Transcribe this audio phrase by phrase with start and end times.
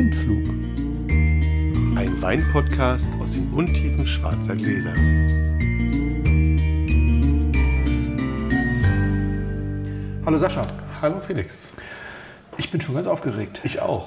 [0.00, 0.48] Blindflug.
[1.94, 4.94] Ein Weinpodcast aus den Untiefen schwarzer Gläser.
[10.24, 10.66] Hallo Sascha.
[11.02, 11.68] Hallo Felix.
[12.56, 13.60] Ich bin schon ganz aufgeregt.
[13.64, 14.06] Ich auch.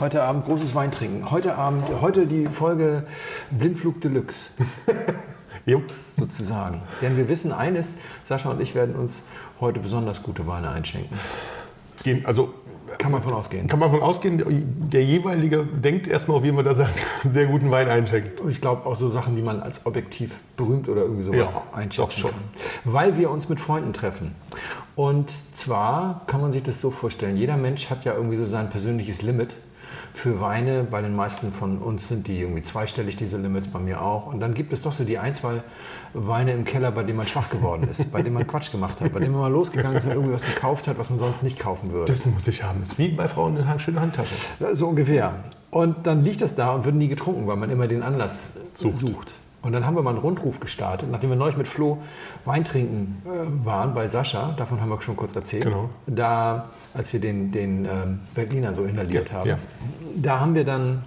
[0.00, 1.30] Heute Abend großes Weintrinken.
[1.30, 3.04] Heute Abend, heute die Folge
[3.50, 4.50] Blindflug Deluxe.
[5.66, 5.82] Jo.
[6.16, 6.80] Sozusagen.
[7.02, 9.22] Denn wir wissen eines, Sascha und ich werden uns
[9.60, 11.18] heute besonders gute Weine einschenken.
[12.02, 12.54] Gehen- Also
[12.98, 13.66] Kann man von ausgehen.
[13.66, 14.42] kann man davon ausgehen,
[14.90, 16.94] der jeweilige denkt erstmal auf jeden Fall, dass er einen
[17.32, 18.40] sehr guten Wein einschenkt.
[18.40, 21.78] Und ich glaube auch so Sachen, die man als objektiv berühmt oder irgendwie sowas Ja,
[21.78, 22.34] einschätzen kann.
[22.84, 24.34] Weil wir uns mit Freunden treffen.
[24.96, 28.70] Und zwar kann man sich das so vorstellen, jeder Mensch hat ja irgendwie so sein
[28.70, 29.56] persönliches Limit
[30.20, 30.84] für Weine.
[30.84, 34.26] Bei den meisten von uns sind die irgendwie zweistellig, diese Limits, bei mir auch.
[34.26, 35.62] Und dann gibt es doch so die ein, zwei
[36.12, 39.12] Weine im Keller, bei denen man schwach geworden ist, bei denen man Quatsch gemacht hat,
[39.12, 41.58] bei denen man mal losgegangen ist und irgendwie was gekauft hat, was man sonst nicht
[41.58, 42.12] kaufen würde.
[42.12, 42.80] Das muss ich haben.
[42.80, 44.34] Das ist wie bei Frauen eine schöne Handtasche.
[44.72, 45.34] So ungefähr.
[45.70, 48.98] Und dann liegt das da und wird nie getrunken, weil man immer den Anlass Sucht.
[48.98, 49.32] sucht.
[49.62, 51.98] Und dann haben wir mal einen Rundruf gestartet, nachdem wir neulich mit Flo
[52.46, 55.90] Weintrinken äh, waren bei Sascha, davon haben wir schon kurz erzählt, Genau.
[56.06, 59.58] da, als wir den, den ähm, Berliner so inhaliert Ja, haben, ja.
[60.16, 61.02] da haben wir dann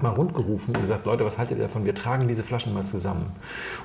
[0.00, 1.84] mal rundgerufen und gesagt, Leute, was haltet ihr davon?
[1.84, 3.26] Wir tragen diese Flaschen mal zusammen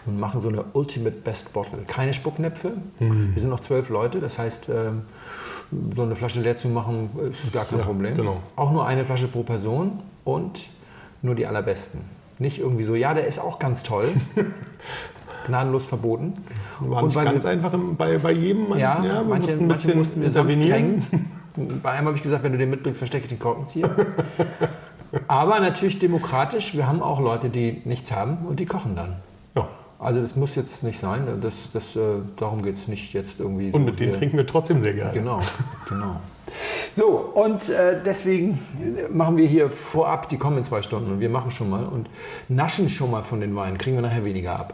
[0.05, 1.79] und machen so eine Ultimate Best Bottle.
[1.87, 3.31] Keine Spucknäpfe, Mhm.
[3.33, 5.03] wir sind noch zwölf Leute, das heißt, ähm,
[5.95, 8.13] so eine Flasche leer zu machen, ist gar kein Ja, Problem.
[8.15, 8.37] genau.
[8.55, 10.61] Auch nur eine Flasche pro Person und
[11.21, 12.01] nur die allerbesten.
[12.39, 14.07] Nicht irgendwie so, ja, der ist auch ganz toll.
[15.45, 16.33] Gnadenlos verboten.
[16.79, 18.77] War Und nicht ganz einfach bei, bei jedem.
[18.77, 21.03] Ja, wir manche, mussten ein bisschen mussten wir intervenieren.
[21.59, 21.81] drängen.
[21.83, 23.89] Bei einem habe ich gesagt, wenn du den mitbringst, verstecke ich den Korkenzieher.
[25.27, 26.75] Aber natürlich demokratisch.
[26.75, 29.17] Wir haben auch Leute, die nichts haben und die kochen dann.
[29.99, 31.27] Also das muss jetzt nicht sein.
[31.41, 31.99] Das, das, äh,
[32.37, 33.67] darum geht es nicht jetzt irgendwie.
[33.67, 35.13] Und so mit denen hier- trinken wir trotzdem sehr gerne.
[35.13, 35.41] Genau,
[35.89, 36.15] genau.
[36.91, 38.57] So, und äh, deswegen
[39.09, 42.09] machen wir hier vorab, die kommen in zwei Stunden und wir machen schon mal und
[42.47, 44.73] naschen schon mal von den Weinen, kriegen wir nachher weniger ab.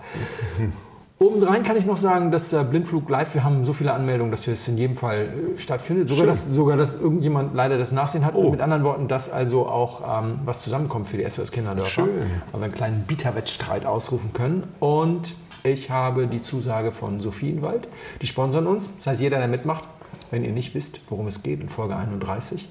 [1.18, 4.48] Obendrein kann ich noch sagen, dass äh, Blindflug live, wir haben so viele Anmeldungen, dass
[4.48, 6.10] es in jedem Fall äh, stattfindet.
[6.10, 8.36] Sogar dass, sogar, dass irgendjemand leider das Nachsehen hat.
[8.36, 8.52] Oh.
[8.52, 11.90] Mit anderen Worten, dass also auch ähm, was zusammenkommt für die SOS Kinderdörfer.
[11.90, 12.10] Schön.
[12.52, 14.64] Aber wir einen kleinen Bieterwettstreit ausrufen können.
[14.82, 17.88] Und ich habe die Zusage von Sophienwald.
[18.22, 18.90] Die sponsern uns.
[18.98, 19.86] Das heißt, jeder, der mitmacht,
[20.32, 22.68] wenn ihr nicht wisst, worum es geht, in Folge 31,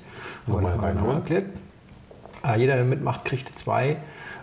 [0.46, 1.46] haben wir das mal genau erklärt.
[2.44, 3.96] Äh, jeder, der mitmacht, kriegt zwei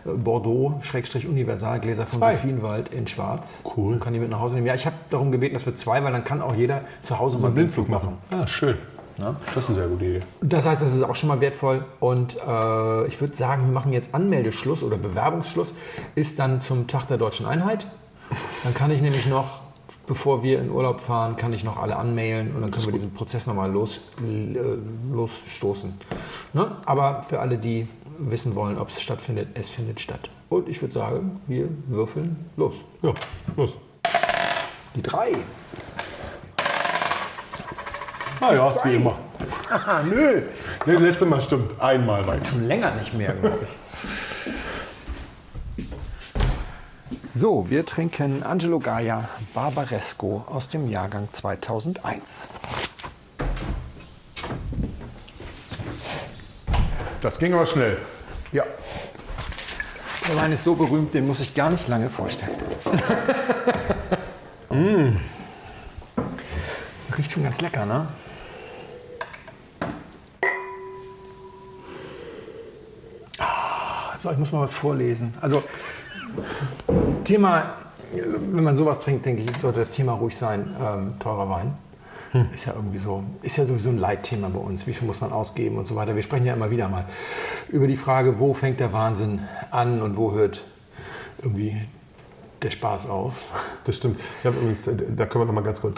[0.06, 2.36] Bordeaux-Universalgläser von Zwei.
[2.36, 3.64] Sophienwald in Schwarz.
[3.76, 4.00] Cool.
[4.00, 4.68] Kann die mit nach Hause nehmen.
[4.68, 7.38] Ja, ich habe darum gebeten, dass wir zwei, weil dann kann auch jeder zu Hause
[7.38, 8.18] mal Mal Blindflug machen.
[8.32, 8.78] Ah, schön.
[9.18, 9.36] Ja.
[9.54, 10.20] Das ist eine sehr gute Idee.
[10.42, 11.86] Das heißt, das ist auch schon mal wertvoll.
[12.00, 15.74] Und äh, ich würde sagen, wir machen jetzt Anmeldeschluss oder Bewerbungsschluss.
[16.16, 17.86] Ist dann zum Tag der Deutschen Einheit.
[18.64, 19.60] Dann kann ich nämlich noch,
[20.08, 23.14] bevor wir in Urlaub fahren, kann ich noch alle anmailen und dann können wir diesen
[23.14, 25.94] Prozess nochmal los, äh, losstoßen.
[26.54, 26.72] Ne?
[26.86, 27.88] Aber für alle, die
[28.30, 30.30] wissen wollen, ob es stattfindet, es findet statt.
[30.50, 32.76] Und ich würde sagen, wir würfeln los.
[33.02, 33.14] Ja,
[33.56, 33.78] los.
[34.96, 35.32] Die drei.
[38.42, 38.90] Ah ja, Zwei.
[38.90, 39.18] wie immer.
[39.70, 40.42] Haha, nö.
[40.86, 41.80] Das letzte Mal stimmt.
[41.80, 42.48] Einmal weit.
[42.48, 43.70] Schon länger nicht mehr, glaube ich.
[47.34, 52.22] So, wir trinken Angelo Gaia Barbaresco aus dem Jahrgang 2001.
[57.22, 57.98] Das ging aber schnell.
[58.52, 58.64] Ja.
[60.28, 62.56] Der Wein ist so berühmt, den muss ich gar nicht lange vorstellen.
[64.70, 65.18] mm.
[67.16, 68.08] Riecht schon ganz lecker, ne?
[73.38, 75.36] Ah, So, ich muss mal was vorlesen.
[75.42, 75.64] Also,
[77.24, 77.76] Thema,
[78.12, 81.78] wenn man sowas trinkt, denke ich, sollte das Thema ruhig sein, ähm, teurer Wein.
[82.54, 84.88] Ist ja irgendwie so, ist ja sowieso ein Leitthema bei uns.
[84.88, 86.16] Wie viel muss man ausgeben und so weiter.
[86.16, 87.06] Wir sprechen ja immer wieder mal
[87.70, 90.64] über die Frage, wo fängt der Wahnsinn an und wo hört
[91.42, 91.82] irgendwie
[92.62, 93.46] der Spaß auf.
[93.86, 94.20] Das stimmt.
[94.42, 95.98] Ich habe übrigens, äh, da können wir noch mal ganz kurz.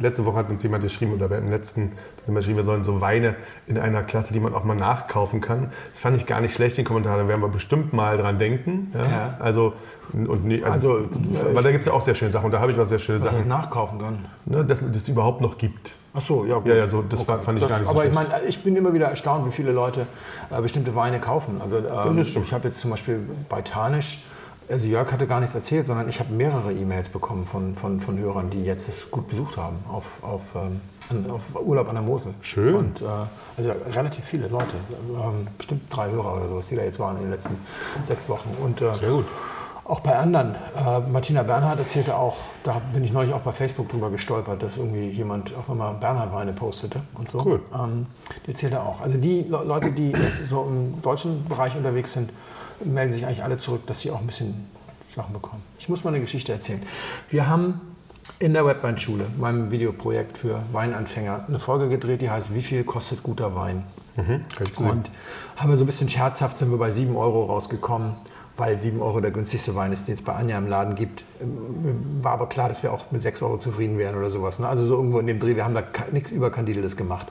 [0.00, 1.92] Letzte Woche hat uns jemand geschrieben, oder im letzten,
[2.26, 3.36] geschrieben, wir sollen so Weine
[3.66, 5.70] in einer Klasse, die man auch mal nachkaufen kann.
[5.92, 7.16] Das fand ich gar nicht schlecht, den Kommentar.
[7.16, 8.90] Da werden wir bestimmt mal dran denken.
[8.94, 9.00] Ja?
[9.10, 9.36] Ja.
[9.38, 9.74] Also,
[10.12, 12.46] und, nee, also, Also, weil da gibt es ja auch sehr schöne Sachen.
[12.46, 14.18] Und da habe ich auch sehr schöne Was das Sachen, nachkaufen kann.
[14.46, 15.92] ne, dass es überhaupt noch gibt.
[16.16, 16.66] Ach so, ja gut.
[16.66, 18.30] Ja, ja, so, das war- fand ich Das- gar nicht so Aber ich schlecht.
[18.30, 20.06] meine, ich bin immer wieder erstaunt, wie viele Leute
[20.50, 21.60] äh, bestimmte Weine kaufen.
[21.60, 24.24] Also ähm, das ich habe jetzt zum Beispiel bei Tanisch,
[24.68, 28.18] also Jörg hatte gar nichts erzählt, sondern ich habe mehrere E-Mails bekommen von, von, von
[28.18, 30.80] Hörern, die jetzt das gut besucht haben auf, auf, ähm,
[31.30, 32.34] auf Urlaub an der Mosel.
[32.40, 32.74] Schön.
[32.74, 33.04] Und äh,
[33.56, 34.76] also relativ viele Leute,
[35.10, 37.56] ähm, bestimmt drei Hörer oder sowas, die da jetzt waren in den letzten
[38.04, 38.56] sechs Wochen.
[38.62, 39.26] Und, äh, Sehr gut.
[39.84, 40.54] auch bei anderen.
[40.74, 44.78] Äh, Martina Bernhard erzählte auch, da bin ich neulich auch bei Facebook drüber gestolpert, dass
[44.78, 47.44] irgendwie jemand auf einmal Bernhard-Weine postete und so.
[47.44, 47.60] Cool.
[47.74, 48.06] Ähm,
[48.46, 49.02] die erzählte auch.
[49.02, 52.30] Also die Le Leute, die jetzt so im deutschen Bereich unterwegs sind,
[52.84, 54.66] melden sich eigentlich alle zurück, dass sie auch ein bisschen
[55.14, 55.62] Sachen bekommen.
[55.78, 56.82] Ich muss mal eine Geschichte erzählen.
[57.28, 57.80] Wir haben
[58.38, 63.22] in der Webweinschule, meinem Videoprojekt für Weinanfänger, eine Folge gedreht, die heißt Wie viel kostet
[63.22, 63.84] guter Wein?
[64.16, 64.44] Mhm.
[64.76, 65.10] Und
[65.56, 68.14] haben wir so ein bisschen scherzhaft, sind wir bei 7 Euro rausgekommen,
[68.56, 71.24] weil 7 Euro der günstigste Wein ist, den es bei Anja im Laden gibt.
[71.40, 74.58] Ähm, War aber klar, dass wir auch mit 6 Euro zufrieden wären oder sowas.
[74.58, 74.68] Ne?
[74.68, 75.82] Also so irgendwo in dem Dreh, wir haben da
[76.12, 77.26] nichts Überkandideles gemacht.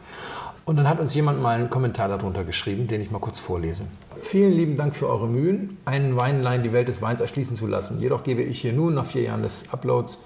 [0.66, 3.84] Und dann hat uns jemand mal einen Kommentar darunter geschrieben, den ich mal kurz vorlese.
[4.22, 8.00] Vielen lieben Dank für eure Mühen, einen Weinlein die Welt des Weins erschließen zu lassen.
[8.00, 10.18] Jedoch gebe ich hier nun nach vier Jahren des Uploads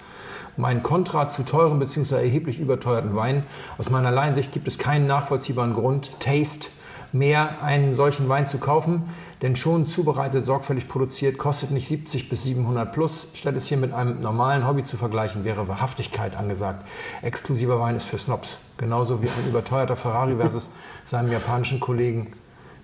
[0.58, 2.16] mein Kontra zu teuren bzw.
[2.16, 3.44] erheblich überteuerten Wein.
[3.78, 6.70] Aus meiner Laiensicht gibt es keinen nachvollziehbaren Grund, Taste,
[7.14, 9.04] mehr einen solchen Wein zu kaufen,
[9.42, 13.28] denn schon zubereitet, sorgfältig produziert, kostet nicht 70 bis 700 plus.
[13.34, 16.88] Statt es hier mit einem normalen Hobby zu vergleichen, wäre Wahrhaftigkeit angesagt.
[17.22, 20.72] Exklusiver Wein ist für Snobs, genauso wie ein überteuerter Ferrari versus
[21.06, 22.34] seinem japanischen Kollegen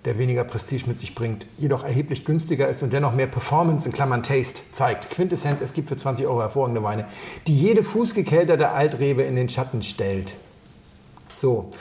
[0.05, 3.93] der weniger Prestige mit sich bringt, jedoch erheblich günstiger ist und dennoch mehr Performance in
[3.93, 5.09] Klammern Taste zeigt.
[5.09, 7.05] Quintessenz, es gibt für 20 Euro hervorragende Weine,
[7.47, 10.33] die jede fußgekelterte Altrebe in den Schatten stellt.
[11.35, 11.71] So.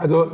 [0.00, 0.26] Also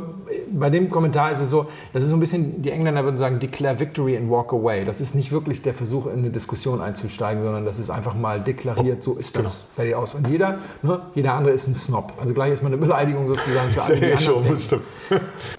[0.51, 3.39] bei dem Kommentar ist es so, das ist so ein bisschen, die Engländer würden sagen,
[3.39, 4.85] declare victory and walk away.
[4.85, 8.41] Das ist nicht wirklich der Versuch, in eine Diskussion einzusteigen, sondern das ist einfach mal
[8.41, 9.65] deklariert, so ist das.
[9.75, 10.15] Fertig aus.
[10.15, 12.13] Und jeder, ne, jeder andere ist ein Snob.
[12.19, 14.81] Also gleich ist mal eine Beleidigung sozusagen für alle, die anders schon, denken.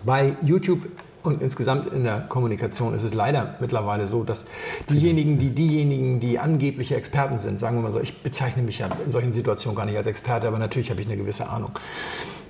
[0.04, 0.80] Bei YouTube
[1.22, 4.46] und insgesamt in der Kommunikation ist es leider mittlerweile so, dass
[4.88, 8.88] diejenigen, die diejenigen, die angebliche Experten sind, sagen wir mal so, ich bezeichne mich ja
[9.04, 11.72] in solchen Situationen gar nicht als Experte, aber natürlich habe ich eine gewisse Ahnung.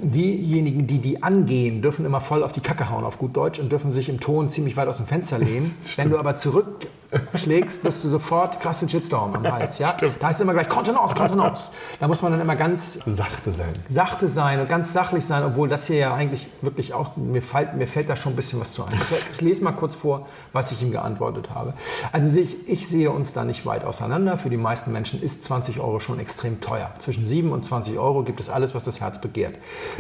[0.01, 3.71] Diejenigen, die die angehen, dürfen immer voll auf die Kacke hauen, auf gut Deutsch, und
[3.71, 5.75] dürfen sich im Ton ziemlich weit aus dem Fenster lehnen.
[5.97, 9.79] Wenn du aber zurückschlägst, wirst du sofort krass den Shitstorm am Hals.
[9.79, 9.97] Ja?
[10.21, 11.71] Da heißt immer gleich Kontenance, Kontenance.
[11.99, 13.75] Da muss man dann immer ganz Sachte sein.
[13.89, 17.75] sachte sein und ganz sachlich sein, obwohl das hier ja eigentlich wirklich auch, mir fällt,
[17.75, 18.93] mir fällt da schon ein bisschen was zu ein.
[18.95, 21.75] Ich, ich lese mal kurz vor, was ich ihm geantwortet habe.
[22.13, 24.37] Also ich, ich sehe uns da nicht weit auseinander.
[24.37, 26.93] Für die meisten Menschen ist 20 Euro schon extrem teuer.
[26.99, 29.55] Zwischen 7 und 20 Euro gibt es alles, was das Herz begehrt.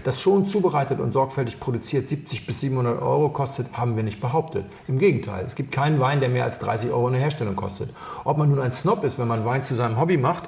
[0.05, 4.65] Das schon zubereitet und sorgfältig produziert 70 bis 700 Euro kostet, haben wir nicht behauptet.
[4.87, 7.91] Im Gegenteil, es gibt keinen Wein, der mehr als 30 Euro in der Herstellung kostet.
[8.25, 10.45] Ob man nun ein Snob ist, wenn man Wein zu seinem Hobby macht,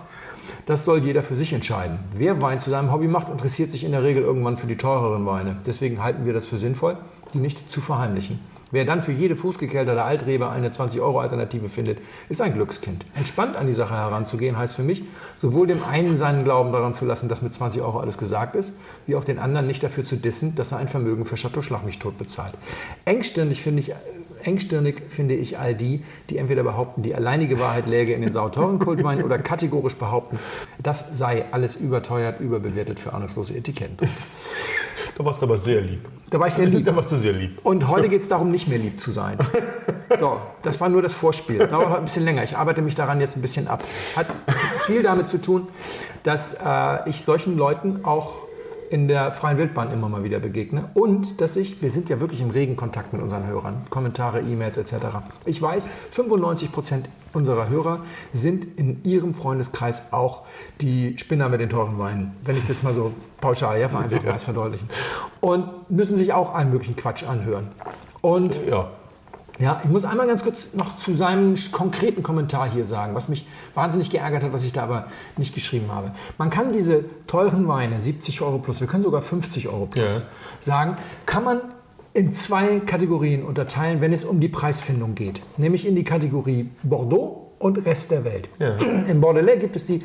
[0.67, 1.99] das soll jeder für sich entscheiden.
[2.15, 5.27] Wer Wein zu seinem Hobby macht, interessiert sich in der Regel irgendwann für die teureren
[5.27, 5.57] Weine.
[5.67, 6.97] Deswegen halten wir das für sinnvoll,
[7.33, 8.41] die nicht zu verheimlichen.
[8.73, 13.05] Wer dann für jede fußgekelterte Altrebe eine 20-Euro-Alternative findet, ist ein Glückskind.
[13.17, 15.03] Entspannt an die Sache heranzugehen, heißt für mich,
[15.35, 18.75] sowohl dem einen seinen Glauben daran zu lassen, dass mit 20 Euro alles gesagt ist,
[19.07, 21.85] wie auch den anderen nicht dafür zu dissen, dass er ein Vermögen für Chateau Schlag
[21.85, 22.55] mich tot bezahlt.
[23.05, 23.93] Engstirnig finde ich,
[24.45, 28.79] engstirnig finde ich all die, die entweder behaupten, die alleinige Wahrheit läge in den sauteuren
[28.79, 30.39] Kultweinen oder kategorisch behaupten,
[30.79, 34.09] das sei alles überteuert, überbewertet für ahnungslose Etiketten.
[35.21, 36.09] Da warst du aber sehr lieb.
[36.31, 36.83] Da war ich sehr lieb.
[36.87, 37.59] Da warst du sehr lieb.
[37.63, 39.37] Und heute geht es darum, nicht mehr lieb zu sein.
[40.19, 41.59] So, das war nur das Vorspiel.
[41.59, 42.43] Dauert heute ein bisschen länger.
[42.43, 43.85] Ich arbeite mich daran jetzt ein bisschen ab.
[44.17, 44.29] Hat
[44.87, 45.69] viel damit zu tun,
[46.23, 48.33] dass äh, ich solchen Leuten auch
[48.91, 52.41] in der freien Wildbahn immer mal wieder begegne und dass ich, wir sind ja wirklich
[52.41, 54.95] im regen Kontakt mit unseren Hörern, Kommentare, E-Mails etc.
[55.47, 58.01] Ich weiß, 95 Prozent unserer Hörer
[58.33, 60.43] sind in ihrem Freundeskreis auch
[60.81, 62.37] die Spinner mit den teuren Weinen.
[62.43, 64.89] Wenn ich es jetzt mal so pauschal, ja, vereinfacht mal verdeutlichen.
[65.41, 67.69] Und müssen sich auch allen möglichen Quatsch anhören.
[68.21, 68.91] Und Ja.
[69.61, 73.47] Ja, ich muss einmal ganz kurz noch zu seinem konkreten Kommentar hier sagen, was mich
[73.75, 76.13] wahnsinnig geärgert hat, was ich da aber nicht geschrieben habe.
[76.39, 80.23] Man kann diese teuren Weine, 70 Euro plus, wir können sogar 50 Euro plus Ja.
[80.61, 81.61] sagen, kann man
[82.15, 85.43] in zwei Kategorien unterteilen, wenn es um die Preisfindung geht.
[85.59, 88.49] Nämlich in die Kategorie Bordeaux und Rest der Welt.
[88.59, 88.71] Ja.
[89.07, 90.03] In Bordelais gibt es die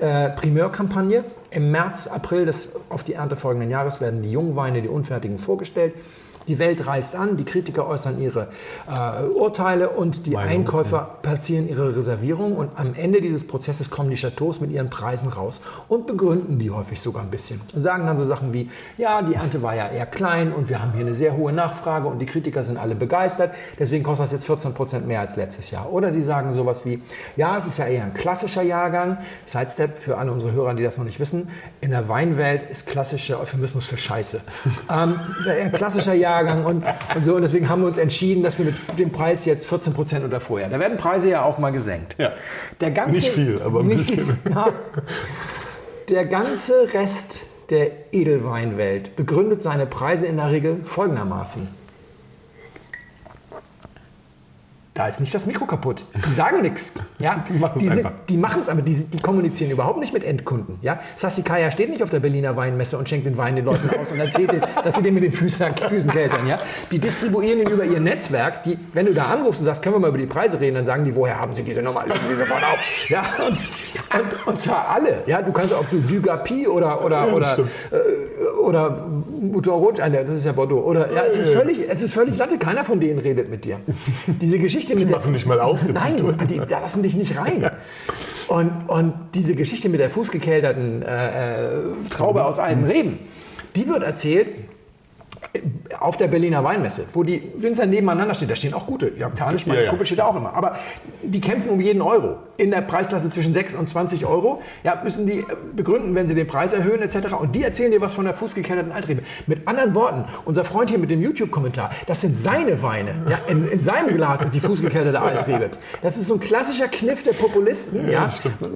[0.00, 1.24] äh, Primeur-Kampagne.
[1.50, 5.94] Im März, April des auf die Ernte folgenden Jahres werden die Jungweine, die unfertigen, vorgestellt.
[6.48, 8.48] Die Welt reist an, die Kritiker äußern ihre
[8.90, 14.10] äh, Urteile und die Meinung, Einkäufer platzieren ihre Reservierung und am Ende dieses Prozesses kommen
[14.10, 18.06] die Chateaus mit ihren Preisen raus und begründen die häufig sogar ein bisschen und sagen
[18.06, 21.02] dann so Sachen wie, ja, die Ernte war ja eher klein und wir haben hier
[21.02, 24.74] eine sehr hohe Nachfrage und die Kritiker sind alle begeistert, deswegen kostet das jetzt 14
[24.74, 25.92] Prozent mehr als letztes Jahr.
[25.92, 27.02] Oder sie sagen sowas wie,
[27.36, 30.98] ja, es ist ja eher ein klassischer Jahrgang, Sidestep für alle unsere Hörer, die das
[30.98, 31.48] noch nicht wissen,
[31.80, 34.40] in der Weinwelt ist klassischer Euphemismus für Scheiße.
[34.90, 36.31] ähm, ist ja eher ein klassischer Jahrgang
[36.64, 36.84] und,
[37.14, 39.92] und so und deswegen haben wir uns entschieden, dass wir mit dem Preis jetzt 14
[39.92, 40.68] Prozent unter vorher.
[40.68, 42.16] Da werden Preise ja auch mal gesenkt.
[42.18, 42.32] Ja.
[42.80, 44.38] Der ganze, Nicht viel, aber ein nicht, bisschen.
[44.50, 44.68] Ja,
[46.08, 51.81] der ganze Rest der Edelweinwelt begründet seine Preise in der Regel folgendermaßen.
[54.94, 56.04] Da ist nicht das Mikro kaputt.
[56.28, 56.92] Die sagen nichts.
[57.18, 57.42] Ja?
[57.80, 58.12] Die einfach.
[58.36, 60.78] machen es, aber die, die kommunizieren überhaupt nicht mit Endkunden.
[60.82, 61.00] Ja?
[61.14, 64.12] Sassi Kaya steht nicht auf der Berliner Weinmesse und schenkt den Wein den Leuten aus
[64.12, 64.52] und erzählt,
[64.84, 66.46] dass sie den mit den Füßen, Füßen keltern.
[66.46, 66.58] Ja?
[66.90, 68.64] Die distribuieren ihn über ihr Netzwerk.
[68.64, 70.86] Die, wenn du da anrufst und sagst, können wir mal über die Preise reden, dann
[70.86, 72.04] sagen die, woher haben sie diese Nummer?
[72.04, 73.08] Legen sie sofort auf.
[73.08, 73.24] Ja?
[73.48, 73.58] Und,
[74.20, 75.22] und, und zwar alle.
[75.26, 75.40] Ja?
[75.40, 77.70] Du kannst, ob du Dugapi oder, oder, oder, stimmt.
[78.62, 79.06] oder
[79.40, 80.84] Motorrot, ah, nee, das ist ja Bordeaux.
[80.84, 82.58] Oder, ja, es, ist völlig, es ist völlig Latte.
[82.58, 83.80] Keiner von denen redet mit dir.
[84.26, 85.80] Diese Geschichte mit der machen nicht mal auf.
[85.88, 87.70] Nein, die, da lassen dich nicht rein.
[88.48, 93.18] Und, und diese Geschichte mit der fußgekelterten äh, äh, Traube aus alten Reben,
[93.76, 94.48] die wird erzählt
[96.00, 98.48] auf der Berliner Weinmesse, wo die Winzer nebeneinander stehen.
[98.48, 99.12] Da stehen auch gute.
[99.18, 99.90] Ja, Tanisch, meine Ja, ja.
[99.90, 100.54] Kuppe steht da auch immer.
[100.54, 100.76] Aber
[101.22, 102.36] die kämpfen um jeden Euro.
[102.56, 105.44] In der Preisklasse zwischen 6 und 20 Euro ja, müssen die äh,
[105.74, 107.34] begründen, wenn sie den Preis erhöhen etc.
[107.38, 109.22] Und die erzählen dir was von der fußgekelterten Altrebe.
[109.46, 113.14] Mit anderen Worten, unser Freund hier mit dem YouTube-Kommentar, das sind seine Weine.
[113.28, 115.70] Ja, in, in seinem Glas ist die fußgekelterte Altrebe.
[116.02, 118.08] Das ist so ein klassischer Kniff der Populisten.
[118.08, 118.32] Ja,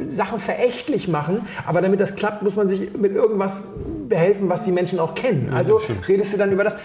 [0.09, 3.63] Sachen verächtlich machen, aber damit das klappt, muss man sich mit irgendwas
[4.09, 5.51] behelfen, was die Menschen auch kennen.
[5.55, 6.77] Also redest du dann über das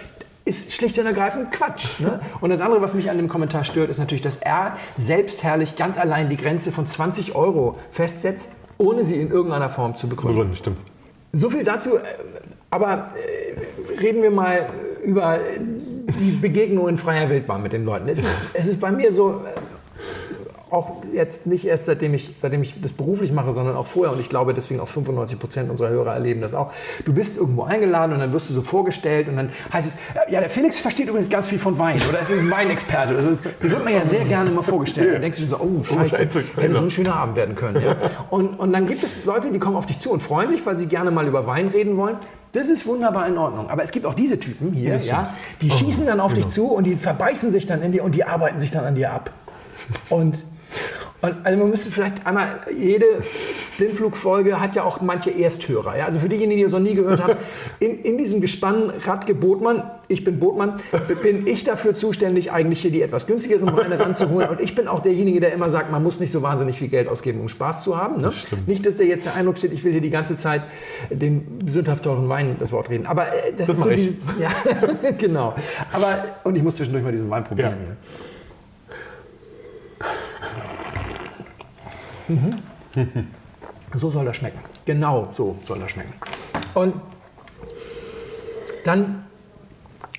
[0.44, 2.00] ist schlicht und ergreifend Quatsch.
[2.00, 2.20] Ne?
[2.40, 5.98] Und das andere, was mich an dem Kommentar stört, ist natürlich, dass er selbstherrlich ganz
[5.98, 10.34] allein die Grenze von 20 Euro festsetzt, ohne sie in irgendeiner Form zu begründen.
[10.36, 10.78] Begründen, stimmt.
[11.32, 11.98] So viel dazu.
[11.98, 12.02] äh,
[12.72, 14.68] Aber äh, reden wir mal
[15.04, 15.40] über
[16.20, 18.10] die Begegnung in freier Wildbahn mit den Leuten.
[18.10, 19.54] Es ist, es ist bei mir so, äh,
[20.72, 24.14] auch jetzt nicht erst seitdem ich, seitdem ich das beruflich mache, sondern auch vorher.
[24.14, 26.72] Und ich glaube, deswegen auch 95 Prozent unserer Hörer erleben das auch.
[27.06, 29.98] Du bist irgendwo eingeladen und dann wirst du so vorgestellt und dann heißt es,
[30.32, 33.16] ja, der Felix versteht übrigens ganz viel von Wein oder es ist ein Weinexperte.
[33.16, 35.14] Also, so wird man ja sehr gerne mal vorgestellt.
[35.14, 37.84] Dann denkst du so, oh, scheiße, hätte so ein schöner Abend werden können.
[37.84, 37.96] Ja?
[38.30, 40.78] Und, und dann gibt es Leute, die kommen auf dich zu und freuen sich, weil
[40.78, 42.16] sie gerne mal über Wein reden wollen.
[42.54, 43.70] Das ist wunderbar in Ordnung.
[43.70, 46.86] Aber es gibt auch diese Typen hier, ja, die schießen dann auf dich zu und
[46.86, 49.32] die verbeißen sich dann in dir und die arbeiten sich dann an dir ab.
[50.10, 50.46] Und,
[51.22, 53.06] und also man müsste vielleicht einmal, jede
[53.78, 55.98] Blindflugfolge hat ja auch manche Ersthörer.
[55.98, 56.06] Ja?
[56.06, 57.34] Also für diejenigen, die das noch nie gehört haben,
[57.80, 60.74] in, in diesem Gespann Radke Botmann, ich bin Botmann,
[61.22, 64.50] bin ich dafür zuständig, eigentlich hier die etwas günstigeren Weine ranzuholen.
[64.50, 67.08] Und ich bin auch derjenige, der immer sagt, man muss nicht so wahnsinnig viel Geld
[67.08, 68.20] ausgeben, um Spaß zu haben.
[68.20, 68.32] Ne?
[68.66, 70.64] Nicht, dass der jetzt der Eindruck steht, ich will hier die ganze Zeit
[71.10, 73.06] den sündhaft teuren Wein das Wort reden.
[73.06, 74.50] Aber äh, das, Das ist so dieses, ja,
[75.18, 75.54] genau.
[75.92, 77.78] Aber, und ich muss zwischendurch mal diesen Wein probieren Ja.
[77.86, 77.96] hier.
[83.96, 84.60] So soll das schmecken.
[84.86, 86.14] Genau so soll das schmecken.
[86.74, 86.94] Und
[88.86, 89.26] dann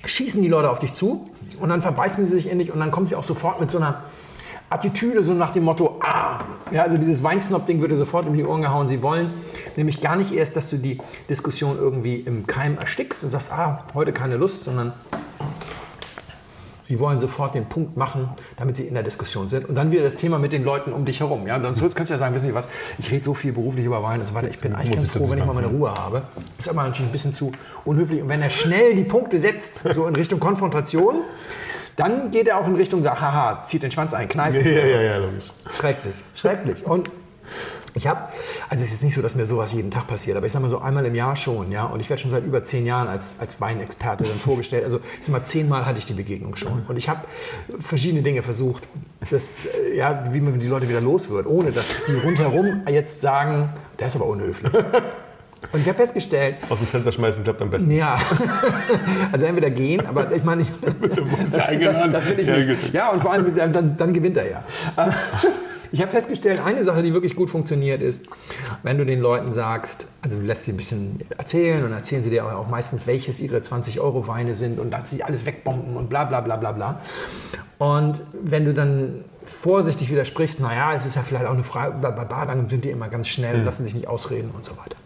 [0.05, 1.29] schießen die Leute auf dich zu
[1.59, 3.77] und dann verbeißen sie sich in dich und dann kommen sie auch sofort mit so
[3.77, 4.03] einer
[4.69, 6.39] Attitüde, so nach dem Motto, ah,
[6.71, 8.89] ja, also dieses Weinsnob-Ding würde sofort um die Ohren gehauen.
[8.89, 9.33] Sie wollen
[9.75, 13.85] nämlich gar nicht erst, dass du die Diskussion irgendwie im Keim erstickst und sagst, ah,
[13.93, 14.93] heute keine Lust, sondern
[16.83, 19.67] Sie wollen sofort den Punkt machen, damit Sie in der Diskussion sind.
[19.67, 21.47] Und dann wieder das Thema mit den Leuten um dich herum.
[21.47, 22.67] Ja, sonst kannst du ja sagen, wissen Sie was,
[22.99, 24.49] ich rede so viel beruflich über Wein und so weiter.
[24.49, 26.23] Ich bin eigentlich ganz froh, wenn ich mal meine Ruhe habe.
[26.57, 27.51] Ist aber natürlich ein bisschen zu
[27.85, 28.21] unhöflich.
[28.21, 31.21] Und wenn er schnell die Punkte setzt, so in Richtung Konfrontation,
[31.95, 34.65] dann geht er auch in Richtung, haha, zieht den Schwanz ein, kneifen.
[34.65, 35.51] Ja, ja, ja, logisch.
[35.71, 36.85] Schrecklich, schrecklich.
[36.85, 37.09] Und
[37.95, 38.21] ich habe,
[38.69, 40.63] also es ist jetzt nicht so, dass mir sowas jeden Tag passiert, aber ich sage
[40.63, 41.85] mal so einmal im Jahr schon, ja.
[41.85, 44.85] Und ich werde schon seit über zehn Jahren als, als Weinexperte dann vorgestellt.
[44.85, 46.83] Also ich sag mal, zehnmal hatte ich die Begegnung schon.
[46.87, 47.21] Und ich habe
[47.79, 48.83] verschiedene Dinge versucht,
[49.29, 53.21] dass, äh, ja, wie man die Leute wieder los wird, ohne dass die rundherum jetzt
[53.21, 53.69] sagen,
[53.99, 54.71] der ist aber unhöflich.
[55.71, 57.91] Und ich habe festgestellt, Aus dem Fenster schmeißen klappt am besten.
[57.91, 58.19] ja,
[59.31, 60.67] also entweder gehen, aber ich meine, ich,
[60.99, 61.15] das,
[61.79, 62.93] das, das will ich nicht.
[62.93, 64.63] Ja, und vor allem, dann, dann gewinnt er ja.
[65.93, 68.23] Ich habe festgestellt, eine Sache, die wirklich gut funktioniert, ist,
[68.81, 72.31] wenn du den Leuten sagst, also du lässt sie ein bisschen erzählen und erzählen sie
[72.31, 76.41] dir auch meistens, welches ihre 20-Euro-Weine sind und dass sie alles wegbomben und bla bla
[76.41, 76.99] bla bla bla.
[77.77, 82.09] Und wenn du dann vorsichtig widersprichst, naja, es ist ja vielleicht auch eine Frage, bla
[82.09, 84.71] bla bla, dann sind die immer ganz schnell und lassen sich nicht ausreden und so
[84.71, 84.97] weiter.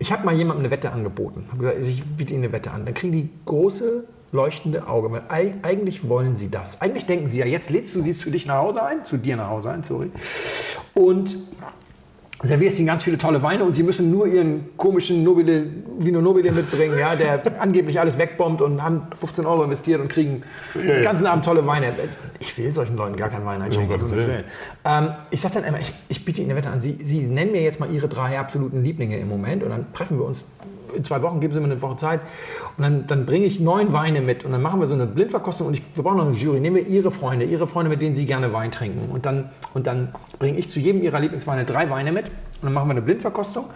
[0.00, 1.44] Ich habe mal jemandem eine Wette angeboten.
[1.46, 2.86] Habe gesagt, also ich biete Ihnen eine Wette an.
[2.86, 5.10] Dann kriegen die große leuchtende Auge.
[5.12, 6.80] Weil eig- eigentlich wollen sie das.
[6.80, 9.36] Eigentlich denken sie ja, jetzt lädst du sie zu dich nach Hause ein, zu dir
[9.36, 10.10] nach Hause ein, sorry.
[10.94, 11.36] Und
[12.42, 15.66] servierst ihnen ganz viele tolle Weine und sie müssen nur ihren komischen Nobile,
[15.98, 20.42] Vino Nobile mitbringen, ja, der angeblich alles wegbombt und haben 15 Euro investiert und kriegen
[20.74, 21.92] den ganzen Abend tolle Weine.
[22.38, 23.94] Ich will solchen Leuten gar keinen Wein einschenken.
[24.00, 24.26] Um Willen.
[24.26, 24.44] Willen.
[24.86, 26.80] Ähm, ich sage dann immer, ich, ich biete Ihnen eine Wette an.
[26.80, 30.18] Sie, Sie nennen mir jetzt mal Ihre drei absoluten Lieblinge im Moment und dann treffen
[30.18, 30.42] wir uns
[30.94, 32.20] in zwei Wochen, geben Sie mir eine Woche Zeit
[32.76, 35.66] und dann, dann bringe ich neun Weine mit und dann machen wir so eine Blindverkostung
[35.66, 36.60] und ich, wir brauchen noch eine Jury.
[36.60, 39.86] Nehmen wir Ihre Freunde, Ihre Freunde, mit denen Sie gerne Wein trinken und dann, und
[39.86, 43.02] dann bringe ich zu jedem Ihrer Lieblingsweine drei Weine mit und dann machen wir eine
[43.02, 43.66] Blindverkostung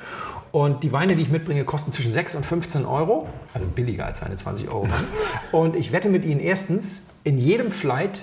[0.54, 4.20] und die Weine, die ich mitbringe, kosten zwischen 6 und 15 Euro, also billiger als
[4.20, 4.86] seine 20 Euro.
[5.52, 8.22] und ich wette mit Ihnen erstens, in jedem Flight,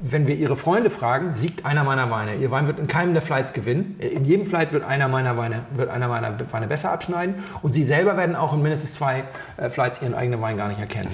[0.00, 2.36] wenn wir Ihre Freunde fragen, siegt einer meiner Weine.
[2.36, 3.96] Ihr Wein wird in keinem der Flights gewinnen.
[3.98, 7.36] In jedem Flight wird einer meiner Weine, wird einer meiner Weine besser abschneiden.
[7.62, 9.24] Und Sie selber werden auch in mindestens zwei
[9.56, 11.10] äh, Flights Ihren eigenen Wein gar nicht erkennen.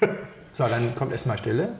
[0.52, 1.70] so, dann kommt erstmal Stille.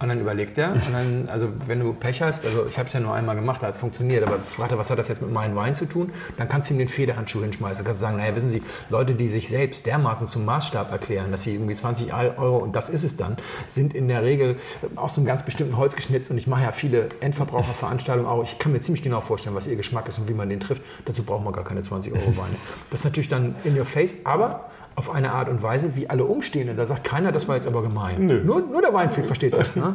[0.00, 0.72] Und dann überlegt er.
[0.72, 3.62] Und dann, also wenn du Pech hast, also ich habe es ja nur einmal gemacht,
[3.62, 6.10] da hat es funktioniert, aber warte, was hat das jetzt mit meinem Wein zu tun?
[6.36, 7.84] Dann kannst du ihm den Federhandschuh hinschmeißen.
[7.84, 11.44] Kannst du sagen, naja, wissen Sie, Leute, die sich selbst dermaßen zum Maßstab erklären, dass
[11.44, 13.36] sie irgendwie 20 Euro und das ist es dann,
[13.66, 14.56] sind in der Regel
[14.96, 16.30] aus einem ganz bestimmten Holz geschnitzt.
[16.30, 18.42] Und ich mache ja viele Endverbraucherveranstaltungen auch.
[18.44, 20.82] Ich kann mir ziemlich genau vorstellen, was ihr Geschmack ist und wie man den trifft.
[21.04, 22.56] Dazu braucht man gar keine 20 Euro Weine.
[22.90, 26.24] Das ist natürlich dann in your face, aber auf eine Art und Weise, wie alle
[26.24, 26.76] Umstehenden.
[26.76, 28.26] Da sagt keiner, das war jetzt aber gemein.
[28.44, 29.76] Nur, nur der Weinfreak versteht das.
[29.76, 29.94] Ne?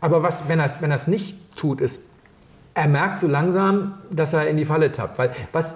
[0.00, 2.00] Aber was, wenn er es wenn nicht tut, ist,
[2.74, 5.18] er merkt so langsam, dass er in die Falle tappt.
[5.18, 5.74] Weil was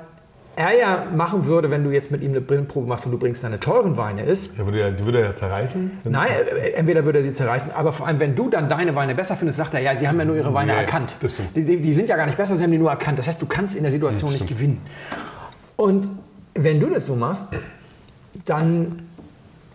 [0.57, 3.43] er ja machen würde, wenn du jetzt mit ihm eine Brillenprobe machst und du bringst
[3.43, 4.57] deine teuren Weine ist.
[4.57, 5.91] Ja, würde er, die würde er ja zerreißen?
[6.05, 9.15] Nein, äh, entweder würde er sie zerreißen, aber vor allem, wenn du dann deine Weine
[9.15, 11.17] besser findest, sagt er, ja, sie haben ja nur ihre Weine Nee, erkannt.
[11.55, 13.19] Die, die sind ja gar nicht besser, sie haben die nur erkannt.
[13.19, 14.81] Das heißt, du kannst in der Situation nicht gewinnen.
[15.77, 16.09] Und
[16.55, 17.47] wenn du das so machst,
[18.45, 19.09] dann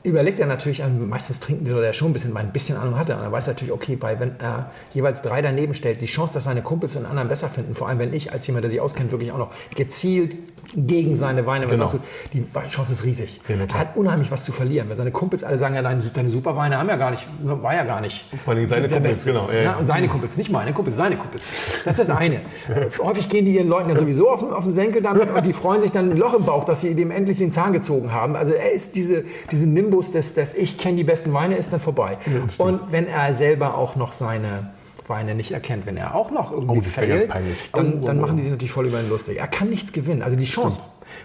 [0.03, 2.77] überlegt er natürlich, also meistens trinken die Leute ja schon ein bisschen, weil ein bisschen
[2.77, 3.17] Ahnung hat er.
[3.17, 6.45] Und er weiß natürlich, okay, weil wenn er jeweils drei daneben stellt, die Chance, dass
[6.45, 9.11] seine Kumpels einen anderen besser finden, vor allem wenn ich als jemand, der sich auskennt,
[9.11, 10.37] wirklich auch noch gezielt
[10.75, 11.85] gegen seine Weine Genau.
[11.85, 12.01] aussucht,
[12.33, 13.41] die Chance ist riesig.
[13.47, 14.89] Ja, er hat unheimlich was zu verlieren.
[14.89, 17.83] Wenn seine Kumpels alle sagen, ja, deine, deine Superweine haben ja gar nicht, war ja
[17.83, 18.25] gar nicht.
[18.43, 19.31] Vor allem seine Kumpels, Beste.
[19.33, 21.43] genau, ja, Ja, und seine Kumpels, nicht meine Kumpels, seine Kumpels.
[21.85, 22.41] Das ist das eine.
[22.99, 25.53] Häufig gehen die ihren Leuten ja sowieso auf den, auf den Senkel damit und die
[25.53, 28.35] freuen sich dann ein Loch im Bauch, dass sie dem endlich den Zahn gezogen haben.
[28.35, 31.79] Also er ist diese, diese Nimbus des, des Ich kenne die besten Weine, ist dann
[31.79, 32.17] vorbei.
[32.57, 34.69] und wenn er selber auch noch seine
[35.09, 37.69] Weine nicht erkennt, wenn er auch noch irgendwie Oh, peinlich.
[37.73, 39.39] dann, Oh, dann machen die sich natürlich voll über ihn lustig.
[39.39, 40.21] Er kann nichts gewinnen.
[40.21, 40.79] Also die Chance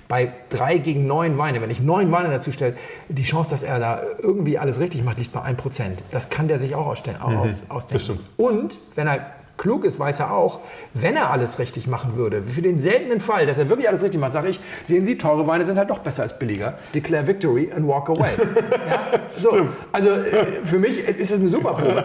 [0.08, 2.74] bei drei gegen neun Weine, wenn ich neun Weine dazu stelle,
[3.08, 5.82] die Chance, dass er da irgendwie alles richtig macht, liegt bei 1%.
[6.10, 7.68] Das kann der sich auch ausstellen, aus, ausdenken.
[7.68, 7.84] Mhm.
[7.92, 8.20] das stimmt.
[8.38, 10.60] Und wenn er klug ist, weiß er auch,
[10.94, 14.20] wenn er alles richtig machen würde, für den seltenen Fall, dass er wirklich alles richtig
[14.20, 16.74] macht, sage ich, sehen Sie, teure Weine sind halt doch besser als billiger.
[16.94, 18.30] Declare victory and walk away.
[18.88, 19.20] ja?
[19.36, 19.68] so.
[19.92, 22.04] Also äh, für mich ist das eine super Probe.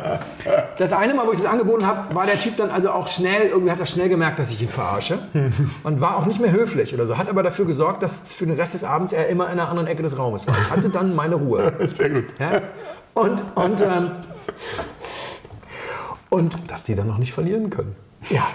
[0.77, 3.47] Das eine Mal, wo ich das angeboten habe, war der Typ dann also auch schnell,
[3.49, 5.19] irgendwie hat er schnell gemerkt, dass ich ihn verarsche
[5.83, 8.55] und war auch nicht mehr höflich oder so, hat aber dafür gesorgt, dass für den
[8.55, 10.55] Rest des Abends er immer in einer anderen Ecke des Raumes war.
[10.55, 11.73] Ich hatte dann meine Ruhe.
[11.93, 12.25] Sehr gut.
[12.39, 12.61] Ja?
[13.13, 14.11] Und, und, ähm,
[16.29, 17.95] und Dass die dann noch nicht verlieren können.
[18.29, 18.47] ja,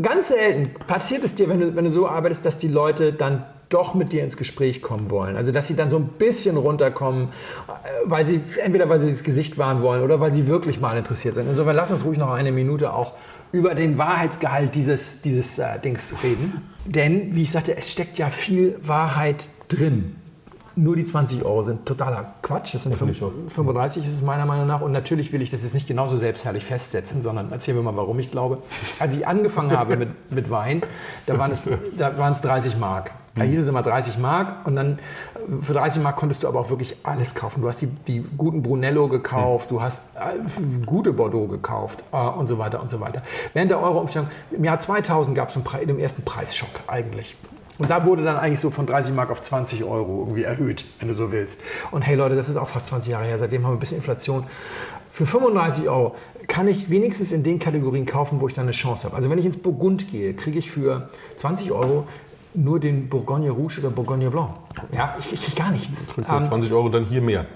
[0.00, 3.44] ganz selten passiert es dir, wenn du, wenn du so arbeitest, dass die Leute dann
[3.68, 5.36] doch mit dir ins Gespräch kommen wollen.
[5.36, 9.22] Also dass sie dann so ein bisschen runterkommen, äh, weil sie entweder weil sie das
[9.22, 11.48] Gesicht wahren wollen oder weil sie wirklich mal interessiert sind.
[11.48, 13.14] Insofern lass uns ruhig noch eine Minute auch
[13.50, 16.62] über den Wahrheitsgehalt dieses, dieses äh, Dings reden.
[16.84, 20.16] Denn, wie ich sagte, es steckt ja viel Wahrheit drin.
[20.74, 22.74] Nur die 20 Euro sind totaler Quatsch.
[22.74, 24.80] Das sind finde ich fünf- 35 ist es meiner Meinung nach.
[24.80, 28.18] Und natürlich will ich das jetzt nicht genauso selbstherrlich festsetzen, sondern erzählen wir mal, warum
[28.18, 28.58] ich glaube.
[28.98, 30.82] Als ich angefangen habe mit, mit Wein,
[31.26, 31.62] da waren, es,
[31.98, 33.12] da waren es 30 Mark.
[33.34, 36.60] Da hieß es immer 30 Mark und dann äh, für 30 Mark konntest du aber
[36.60, 37.62] auch wirklich alles kaufen.
[37.62, 40.38] Du hast die, die guten Brunello gekauft, du hast äh,
[40.84, 43.22] gute Bordeaux gekauft äh, und so weiter und so weiter.
[43.54, 47.34] Während der Euro-Umstellung im Jahr 2000 gab es einen den ersten Preisschock eigentlich.
[47.82, 51.08] Und da wurde dann eigentlich so von 30 Mark auf 20 Euro irgendwie erhöht, wenn
[51.08, 51.60] du so willst.
[51.90, 53.40] Und hey Leute, das ist auch fast 20 Jahre her.
[53.40, 54.44] Seitdem haben wir ein bisschen Inflation.
[55.10, 56.14] Für 35 Euro
[56.46, 59.16] kann ich wenigstens in den Kategorien kaufen, wo ich dann eine Chance habe.
[59.16, 62.06] Also wenn ich ins Burgund gehe, kriege ich für 20 Euro
[62.54, 64.50] nur den Bourgogne Rouge oder Bourgogne Blanc.
[64.92, 66.12] Ja, ich, kriege gar nichts.
[66.14, 67.46] Kriegst du Ähm, 20 Euro dann hier mehr.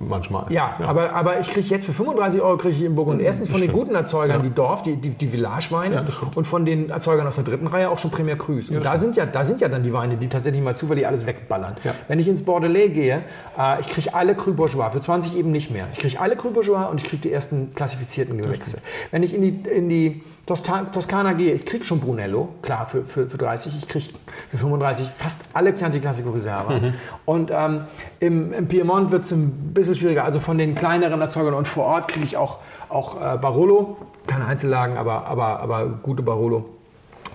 [0.00, 0.50] Manchmal.
[0.50, 3.60] ja, Aber, aber ich kriege jetzt für 35 Euro kriege ich in Burgund erstens von
[3.60, 7.34] den guten Erzeugern die Dorf, die, die, die Village-Weine Ja, und von den Erzeugern aus
[7.34, 8.70] der dritten Reihe auch schon Premier Cru's.
[8.70, 11.26] Und da sind, ja, da sind ja dann die Weine, die tatsächlich mal zufällig alles
[11.26, 11.76] wegballern.
[11.84, 11.94] Ja.
[12.06, 13.22] Wenn ich ins Bordelais gehe,
[13.58, 15.86] äh, ich kriege alle Cru Bourgeois, für 20 eben nicht mehr.
[15.92, 18.78] Ich kriege alle Cru Bourgeois und ich kriege die ersten klassifizierten Gewächse.
[19.10, 23.04] Wenn ich in die, in die Tosta Toskana gehe, ich kriege schon Brunello, klar, für,
[23.04, 24.06] für, für 30, ich kriege
[24.48, 26.78] für 35 fast alle Chianti Classico Reserva.
[26.78, 26.94] Mhm.
[27.26, 27.82] Und ähm,
[28.20, 30.24] im, im Piemont wird es ein bisschen schwieriger.
[30.24, 32.58] Also von den kleineren Erzeugern und vor Ort kriege ich auch,
[32.88, 36.66] auch äh, Barolo, keine Einzellagen, aber, aber, aber gute Barolo.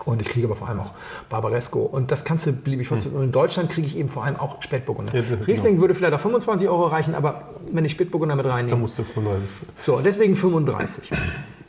[0.06, 0.92] Und ich kriege aber vor allem auch
[1.30, 1.80] Barbaresco.
[1.80, 3.16] Und das kannst du beliebig fortsetzen.
[3.16, 5.16] Und in Deutschland kriege ich eben vor allem auch Spätburgunder.
[5.16, 5.44] Ja, genau.
[5.46, 9.04] Riesling würde vielleicht auf 25 Euro reichen, aber wenn ich Spätburgunder mit reinnehme, musst du
[9.04, 9.50] 35.
[9.82, 11.12] so, deswegen 35.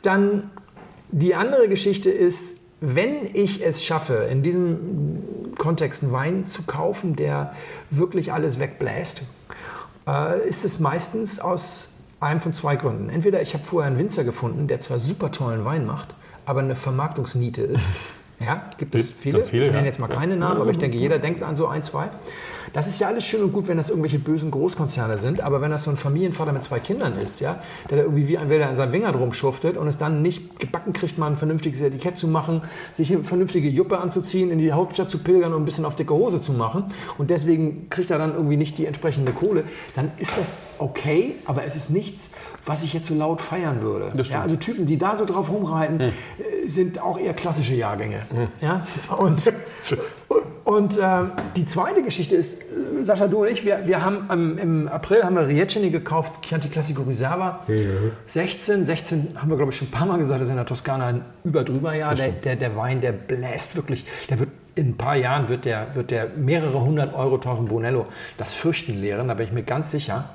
[0.01, 0.49] Dann
[1.11, 7.15] die andere Geschichte ist, wenn ich es schaffe, in diesem Kontext einen Wein zu kaufen,
[7.15, 7.53] der
[7.89, 9.21] wirklich alles wegbläst,
[10.07, 11.89] äh, ist es meistens aus
[12.19, 13.09] einem von zwei Gründen.
[13.09, 16.15] Entweder ich habe vorher einen Winzer gefunden, der zwar super tollen Wein macht,
[16.45, 17.85] aber eine Vermarktungsniete ist.
[18.37, 19.45] Ja, gibt es viele.
[19.45, 19.85] viele, ich nenne ja.
[19.85, 22.09] jetzt mal keine Namen, aber ich denke, jeder denkt an so ein, zwei.
[22.73, 25.71] Das ist ja alles schön und gut, wenn das irgendwelche bösen Großkonzerne sind, aber wenn
[25.71, 28.69] das so ein Familienvater mit zwei Kindern ist, ja, der da irgendwie wie ein Wilder
[28.69, 32.15] an seinem Finger drum schuftet und es dann nicht gebacken kriegt, mal ein vernünftiges Etikett
[32.15, 32.61] zu machen,
[32.93, 36.13] sich eine vernünftige Juppe anzuziehen, in die Hauptstadt zu pilgern und ein bisschen auf dicke
[36.13, 36.85] Hose zu machen
[37.17, 39.63] und deswegen kriegt er dann irgendwie nicht die entsprechende Kohle,
[39.95, 42.31] dann ist das okay, aber es ist nichts,
[42.65, 44.11] was ich jetzt so laut feiern würde.
[44.23, 46.13] Ja, also Typen, die da so drauf rumreiten, äh,
[46.65, 48.25] sind auch eher klassische Jahrgänge.
[48.61, 48.85] Ja?
[49.17, 49.51] Und,
[50.27, 50.43] und
[50.99, 54.87] ähm, die zweite Geschichte ist, äh, Sascha, du und ich, wir, wir haben am- im
[54.87, 57.59] April haben wir Riecini gekauft, Chianti Classico Riserva.
[58.27, 60.65] 16, 16 haben wir glaube ich schon ein paar Mal gesagt, das ist in der
[60.65, 62.15] Toskana ein über-drüber Jahr.
[62.15, 65.95] Der, der, der Wein, der bläst wirklich, der wird in ein paar Jahren wird der,
[65.95, 69.91] wird der mehrere hundert Euro teuren Brunello das Fürchten lehren, da bin ich mir ganz
[69.91, 70.29] sicher.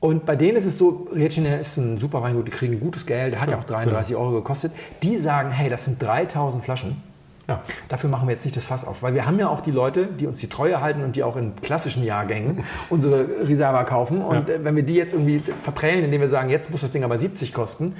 [0.00, 3.32] Und bei denen ist es so, Riecine ist ein super Weingut, die kriegen gutes Geld,
[3.32, 4.70] der hat ja auch 33 Euro gekostet.
[5.02, 7.02] Die sagen, hey, das sind 3000 Flaschen.
[7.48, 7.62] Ja.
[7.88, 10.06] Dafür machen wir jetzt nicht das Fass auf, weil wir haben ja auch die Leute,
[10.06, 14.20] die uns die Treue halten und die auch in klassischen Jahrgängen unsere Reserva kaufen.
[14.20, 17.04] Und äh, wenn wir die jetzt irgendwie verprellen, indem wir sagen, jetzt muss das Ding
[17.04, 17.94] aber 70 kosten,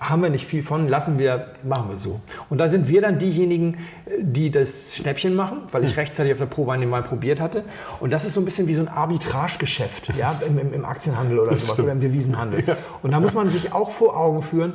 [0.00, 2.20] haben wir nicht viel von, lassen wir, machen wir so.
[2.50, 3.78] Und da sind wir dann diejenigen,
[4.20, 7.64] die das Schnäppchen machen, weil ich rechtzeitig auf der Prowein den mal probiert hatte.
[8.00, 11.56] Und das ist so ein bisschen wie so ein Arbitragegeschäft ja, im, im, Aktienhandel oder
[11.56, 12.76] sowas oder im Devisenhandel.
[13.02, 14.72] Und da muss man sich auch vor Augen führen,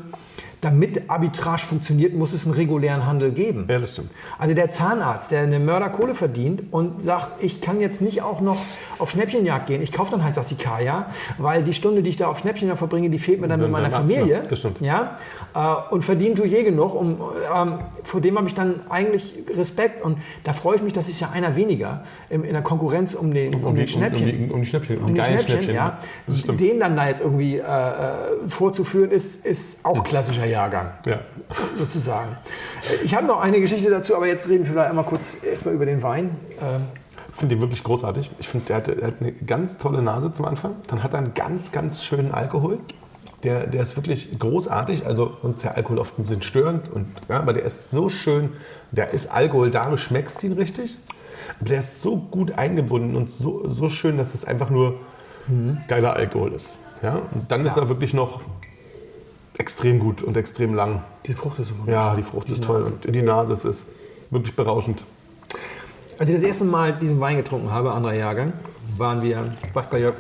[0.63, 3.65] damit Arbitrage funktioniert, muss es einen regulären Handel geben.
[3.69, 4.11] Ja, das stimmt.
[4.37, 8.57] Also der Zahnarzt, der eine Mörderkohle verdient und sagt, ich kann jetzt nicht auch noch
[8.99, 9.81] auf Schnäppchenjagd gehen.
[9.81, 13.19] Ich kaufe dann halt Sassicaia, weil die Stunde, die ich da auf Schnäppchenjagd verbringe, die
[13.19, 14.35] fehlt mir dann mit Dann meiner Arzt, Familie.
[14.35, 14.79] ja, das stimmt.
[14.81, 15.17] Ja,
[15.53, 16.93] äh, und verdienen tue je genug.
[16.95, 17.17] Um,
[17.53, 21.19] ähm, vor dem habe ich dann eigentlich Respekt und da freue ich mich, dass ich
[21.19, 24.29] ja einer weniger im, in der Konkurrenz um den, um, den Schnäppchen.
[24.29, 26.47] Um die, um die Schnäppchen, um Um die die geilen Schnäppchen, Schnäppchen.
[26.47, 26.53] ja.
[26.53, 27.63] Den dann da jetzt irgendwie äh, äh,
[28.47, 31.19] vorzuführen, ist, ist auch klassischer Jahrgang Ja.
[31.77, 32.37] sozusagen.
[32.89, 35.73] Äh, Ich habe noch eine Geschichte dazu, aber jetzt reden wir vielleicht einmal kurz erstmal
[35.75, 36.37] über den Wein.
[36.61, 36.81] Ähm,
[37.33, 38.29] Ich finde den wirklich großartig.
[38.39, 40.75] Ich finde, der hat, der hat eine ganz tolle Nase zum Anfang.
[40.87, 42.77] Dann hat er einen ganz, ganz schönen Alkohol.
[43.43, 45.05] Der, der ist wirklich großartig.
[45.05, 46.89] Also sonst ist der Alkohol oft ein bisschen störend.
[46.91, 48.51] Und, ja, aber der ist so schön.
[48.91, 50.97] Der ist Alkohol da, du schmeckst ihn richtig.
[51.59, 54.95] Aber der ist so gut eingebunden und so, so schön, dass es einfach nur
[55.87, 56.77] geiler Alkohol ist.
[57.01, 57.15] Ja?
[57.33, 58.41] Und dann ist er wirklich noch
[59.57, 61.03] extrem gut und extrem lang.
[61.25, 62.93] die Frucht ist immer Ja, die Frucht ist toll.
[63.05, 63.85] Und die Nase es ist
[64.29, 65.03] wirklich berauschend.
[66.17, 68.53] Als ich das erste Mal diesen Wein getrunken habe, anderer Jahrgang,
[68.97, 69.55] waren wir
[69.89, 70.15] bei Jörg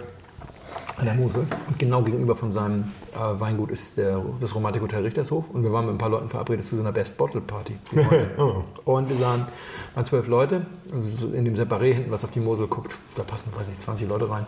[0.97, 1.45] an der Mosel.
[1.67, 5.49] Und genau gegenüber von seinem äh, Weingut ist der, das Romantik Hotel Richtershof.
[5.51, 7.77] Und wir waren mit ein paar Leuten verabredet zu so einer Best Bottle Party.
[7.95, 8.63] heute.
[8.85, 9.47] Und wir sahen,
[9.95, 12.95] waren zwölf Leute, also so in dem Separé hinten, was auf die Mosel guckt.
[13.15, 14.45] Da passen, weiß nicht, 20 Leute rein.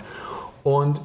[0.63, 0.99] Und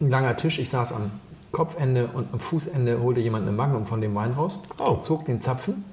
[0.00, 0.58] ein langer Tisch.
[0.58, 1.10] Ich saß am
[1.52, 4.96] Kopfende und am Fußende holte jemand eine Magnum von dem Wein raus, Oh.
[4.96, 5.84] zog den Zapfen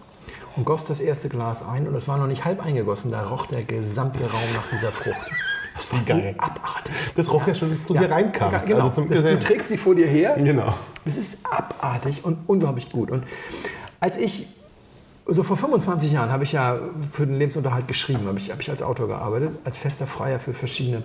[0.56, 3.12] und goss das erste Glas ein und es war noch nicht halb eingegossen.
[3.12, 5.17] Da roch der gesamte Raum nach dieser Frucht.
[5.76, 6.36] Das war Geil.
[6.38, 6.93] so abartig.
[7.15, 8.67] Das roch ja schon, als du hier reinkamst.
[8.67, 8.80] Genau.
[8.82, 10.36] Also zum das, du trägst sie vor dir her.
[10.38, 10.74] Genau.
[11.06, 13.12] Das ist abartig und unglaublich gut.
[13.12, 13.24] Und
[14.02, 14.48] als ich,
[15.26, 16.80] so vor 25 Jahren, habe ich ja
[17.12, 20.54] für den Lebensunterhalt geschrieben, habe ich, habe ich als Autor gearbeitet, als fester Freier für
[20.54, 21.04] verschiedene,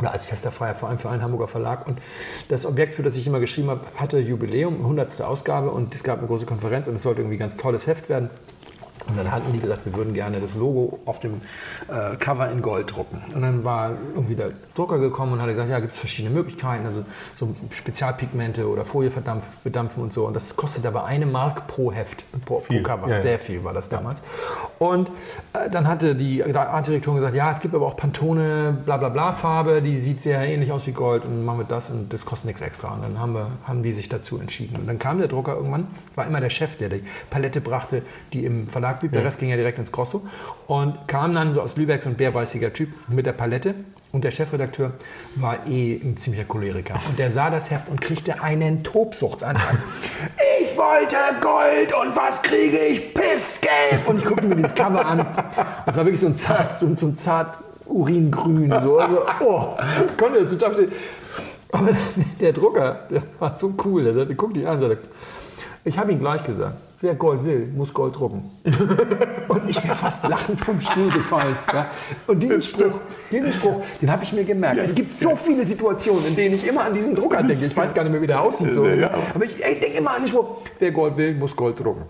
[0.00, 1.86] oder als fester Freier vor allem für einen Hamburger Verlag.
[1.86, 2.00] Und
[2.48, 5.20] das Objekt, für das ich immer geschrieben habe, hatte Jubiläum, 100.
[5.22, 8.08] Ausgabe und es gab eine große Konferenz und es sollte irgendwie ein ganz tolles Heft
[8.08, 8.30] werden.
[9.08, 11.40] Und dann hatten die gesagt, wir würden gerne das Logo auf dem
[11.88, 13.22] äh, Cover in Gold drucken.
[13.34, 16.86] Und dann war irgendwie der Drucker gekommen und hat gesagt, ja, gibt es verschiedene Möglichkeiten,
[16.86, 17.04] also
[17.36, 19.10] so Spezialpigmente oder Folie
[19.64, 20.26] bedampfen und so.
[20.26, 23.08] Und das kostet aber eine Mark pro Heft, pro, pro Cover.
[23.08, 23.20] ja, ja.
[23.20, 24.22] Sehr viel war das damals.
[24.78, 25.10] Und
[25.52, 29.32] äh, dann hatte die Artdirektorin gesagt, ja, es gibt aber auch Pantone, bla bla bla
[29.32, 32.24] Farbe, die sieht sehr ähnlich aus wie Gold und dann machen wir das und das
[32.24, 32.94] kostet nichts extra.
[32.94, 34.76] Und dann haben, wir, haben die sich dazu entschieden.
[34.76, 38.44] Und dann kam der Drucker irgendwann, war immer der Chef, der die Palette brachte, die
[38.44, 39.12] im Verlag blieb.
[39.12, 40.26] Der Rest ging ja direkt ins Grosso.
[40.66, 43.74] Und kam dann so aus Lübeck so ein bärbeißiger Typ mit der Palette.
[44.12, 44.92] Und der Chefredakteur
[45.36, 46.94] war eh ein ziemlicher Choleriker.
[47.08, 49.78] Und der sah das Heft und kriegte einen Tobsuchtsanfall.
[50.62, 53.12] Ich wollte Gold und was kriege ich?
[53.12, 54.06] Pissgelb!
[54.06, 55.26] Und ich guckte mir dieses Cover an.
[55.84, 58.70] Das war wirklich so ein zart, so, so ein zart Uringrün.
[58.70, 58.98] So.
[58.98, 59.76] Also, oh,
[60.16, 60.92] konnte das total verstehen.
[61.72, 61.88] Aber
[62.40, 64.04] der Drucker, der war so cool.
[64.04, 65.08] Der sagte, guck dich an, sagte,
[65.84, 68.50] ich habe ihm gleich gesagt, wer Gold will, muss Gold drucken.
[69.48, 71.56] Und ich wäre fast lachend vom Stuhl gefallen.
[71.72, 71.90] Ja.
[72.26, 73.00] Und diesen Spruch,
[73.32, 74.78] diesen Spruch, den habe ich mir gemerkt.
[74.78, 77.64] es gibt so viele Situationen, in denen ich immer an diesen Drucker denke.
[77.64, 78.74] Ich weiß gar nicht mehr, wie der aussieht.
[78.74, 78.86] So.
[78.86, 79.10] Ja.
[79.34, 82.02] Aber ich, ich denke immer an den Spruch, wer Gold will, muss Gold drucken.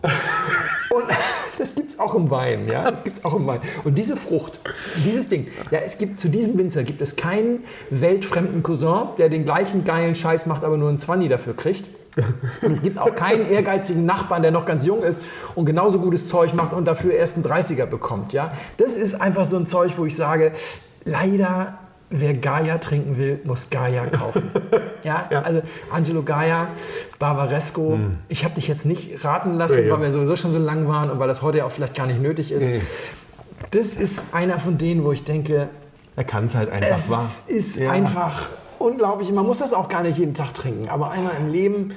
[0.91, 1.05] Und
[1.59, 3.61] das gibt es auch im Wein, ja, das gibt es auch im Wein.
[3.85, 4.59] Und diese Frucht,
[5.05, 9.45] dieses Ding, ja, es gibt zu diesem Winzer gibt es keinen weltfremden Cousin, der den
[9.45, 11.89] gleichen geilen Scheiß macht, aber nur einen Zwanni dafür kriegt.
[12.63, 15.23] Und es gibt auch keinen ehrgeizigen Nachbarn, der noch ganz jung ist
[15.55, 18.33] und genauso gutes Zeug macht und dafür erst einen 30er bekommt.
[18.33, 18.53] Ja?
[18.79, 20.53] Das ist einfach so ein Zeug, wo ich sage,
[21.05, 21.75] leider
[22.13, 24.51] wer Gaia trinken will, muss Gaia kaufen.
[25.05, 25.43] ja, Ja.
[25.43, 26.67] also Angelo Gaia,
[27.21, 27.99] Barbaresco.
[28.29, 31.11] Ich habe dich jetzt nicht raten lassen, Ja, weil wir sowieso schon so lang waren
[31.11, 32.69] und weil das heute ja auch vielleicht gar nicht nötig ist.
[33.71, 35.69] Das ist einer von denen, wo ich denke,
[36.17, 37.31] Er kann es halt einfach, es wahr.
[37.47, 37.93] ist Ja.
[37.93, 38.49] einfach
[38.81, 39.31] unglaublich.
[39.33, 41.93] Man muss das auch gar nicht jeden Tag trinken, aber einmal im Leben.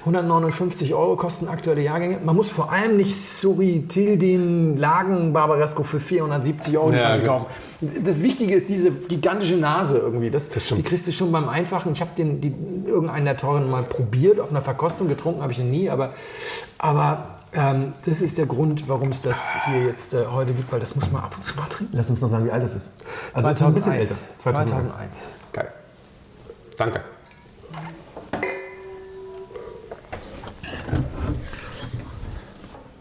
[0.00, 2.20] 159 Euro kosten aktuelle Jahrgänge.
[2.24, 7.46] Man muss vor allem nicht Suri, Tildin, Lagen, Barbaresco für 470 Euro Ja, kaufen.
[8.02, 10.30] Das Wichtige ist diese gigantische Nase irgendwie.
[10.30, 10.78] Das, stimmt.
[10.78, 11.92] die kriegst du schon beim Einfachen.
[11.92, 12.54] Ich habe den die,
[12.86, 16.14] irgendeinen der teuren mal probiert, auf einer Verkostung getrunken habe ich ihn nie, aber,
[16.78, 20.80] aber ähm, das ist der Grund, warum es das hier jetzt äh, heute gibt, weil
[20.80, 21.94] das muss man ab und zu mal trinken.
[21.96, 22.90] Lass uns noch sagen, wie alt es ist.
[23.34, 24.14] Also es ist ein bisschen älter.
[24.14, 24.92] 2001.
[24.92, 25.08] Geil.
[26.80, 27.02] Danke.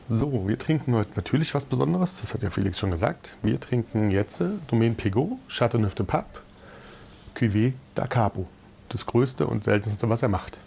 [0.10, 2.20] So, wir trinken heute natürlich was Besonderes.
[2.20, 3.38] Das hat ja Felix schon gesagt.
[3.42, 6.42] Wir trinken jetzt Domaine Pegot, Chateauneuf de Pape,
[7.38, 8.48] Cuvée da Capo.
[8.90, 10.58] Das größte und seltenste, was er macht.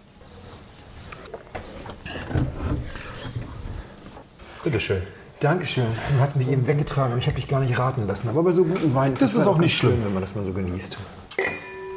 [4.64, 5.02] Bitteschön.
[5.40, 5.84] Dankeschön.
[6.16, 8.30] Du hast mich eben weggetragen und ich habe dich gar nicht raten lassen.
[8.30, 10.04] Aber bei so guten Wein ist Das ist halt auch nicht ganz schön, schlimm.
[10.06, 10.96] wenn man das mal so genießt.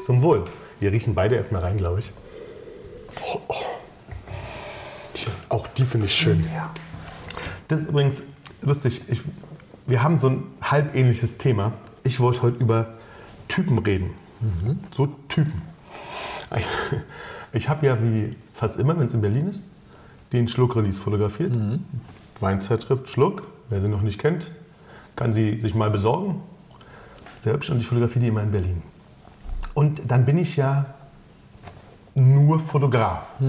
[0.06, 0.45] Zum Wohl.
[0.79, 2.11] Wir riechen beide erstmal rein, glaube ich.
[3.21, 3.55] Oh, oh.
[5.49, 6.45] Auch die finde ich schön.
[6.53, 6.71] Ja.
[7.67, 8.21] Das ist übrigens
[8.61, 9.01] lustig.
[9.07, 9.21] Ich,
[9.88, 11.73] wir haben so ein halb ähnliches Thema.
[12.03, 12.95] Ich wollte heute über
[13.47, 14.11] Typen reden.
[14.91, 15.61] So Typen.
[16.55, 16.67] Ich,
[17.53, 19.67] ich habe ja wie fast immer, wenn es in Berlin ist,
[20.31, 21.53] den Schluck-Release fotografiert.
[22.39, 23.43] Weinzeitschrift Schluck.
[23.69, 24.51] Wer sie noch nicht kennt,
[25.15, 26.43] kann sie sich mal besorgen.
[27.39, 28.83] Sehr hübsch und ich fotografiere die immer in Berlin.
[29.75, 30.85] Und dann bin ich ja
[32.15, 33.39] nur Fotograf.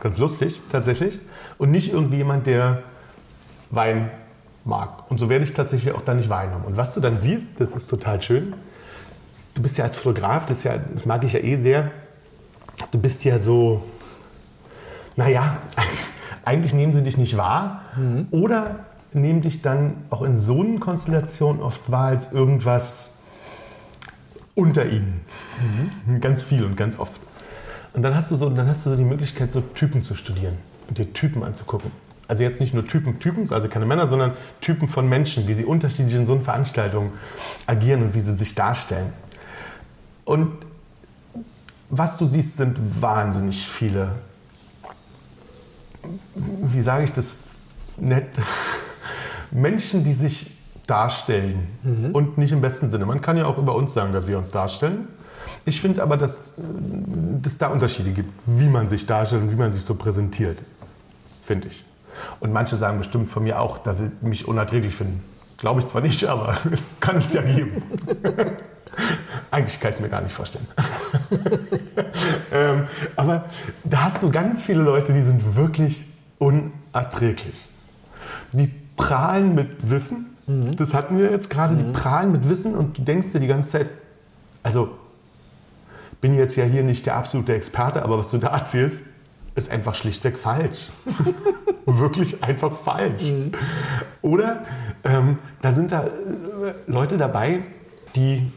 [0.00, 1.18] Ganz lustig, tatsächlich.
[1.58, 2.84] Und nicht irgendwie jemand, der
[3.70, 4.10] Wein
[4.64, 5.10] mag.
[5.10, 6.64] Und so werde ich tatsächlich auch dann nicht Wein haben.
[6.64, 8.54] Und was du dann siehst, das ist total schön.
[9.54, 11.90] Du bist ja als Fotograf, das, ist ja, das mag ich ja eh sehr.
[12.92, 13.82] Du bist ja so,
[15.16, 15.56] naja,
[16.44, 17.82] eigentlich nehmen sie dich nicht wahr.
[18.30, 18.76] Oder
[19.12, 23.17] nehmen dich dann auch in so einer Konstellation oft wahr als irgendwas
[24.58, 25.20] unter ihnen.
[26.20, 27.20] Ganz viel und ganz oft.
[27.92, 30.58] Und dann hast, du so, dann hast du so die Möglichkeit, so Typen zu studieren
[30.88, 31.92] und dir Typen anzugucken.
[32.26, 35.64] Also jetzt nicht nur Typen Typen, also keine Männer, sondern Typen von Menschen, wie sie
[35.64, 37.12] unterschiedlich in so einer Veranstaltung
[37.66, 39.12] agieren und wie sie sich darstellen.
[40.24, 40.50] Und
[41.88, 44.16] was du siehst, sind wahnsinnig viele,
[46.34, 47.40] wie sage ich das
[47.96, 48.26] nett,
[49.52, 50.57] Menschen, die sich
[50.88, 53.06] darstellen und nicht im besten Sinne.
[53.06, 55.08] Man kann ja auch über uns sagen, dass wir uns darstellen.
[55.64, 56.54] Ich finde aber, dass
[57.44, 60.62] es da Unterschiede gibt, wie man sich darstellt und wie man sich so präsentiert,
[61.42, 61.84] finde ich.
[62.40, 65.22] Und manche sagen bestimmt von mir auch, dass sie mich unerträglich finden.
[65.58, 67.82] Glaube ich zwar nicht, aber es kann es ja geben.
[69.50, 70.66] Eigentlich kann ich es mir gar nicht vorstellen.
[72.52, 73.46] ähm, aber
[73.84, 76.06] da hast du ganz viele Leute, die sind wirklich
[76.38, 77.68] unerträglich.
[78.52, 80.37] Die prahlen mit Wissen.
[80.76, 81.76] Das hatten wir jetzt gerade.
[81.76, 83.90] Die prahlen mit Wissen und du denkst dir die ganze Zeit,
[84.62, 84.90] also
[86.20, 89.04] bin jetzt ja hier nicht der absolute Experte, aber was du da erzählst,
[89.54, 90.88] ist einfach schlichtweg falsch.
[91.86, 93.24] Wirklich einfach falsch.
[94.22, 94.64] Oder
[95.04, 96.10] ähm, da sind da äh,
[96.86, 97.62] Leute dabei,
[98.16, 98.50] die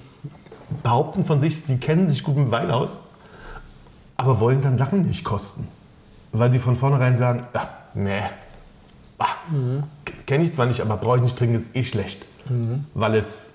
[0.83, 3.01] behaupten von sich, sie kennen sich gut mit Wein aus,
[4.17, 5.67] aber wollen dann Sachen nicht kosten.
[6.31, 8.21] Weil sie von vornherein sagen, ah, nee,
[9.49, 9.83] ah,
[10.25, 12.25] kenne ich zwar nicht, aber brauche ich nicht trinken, ist eh schlecht.
[12.93, 13.49] Weil es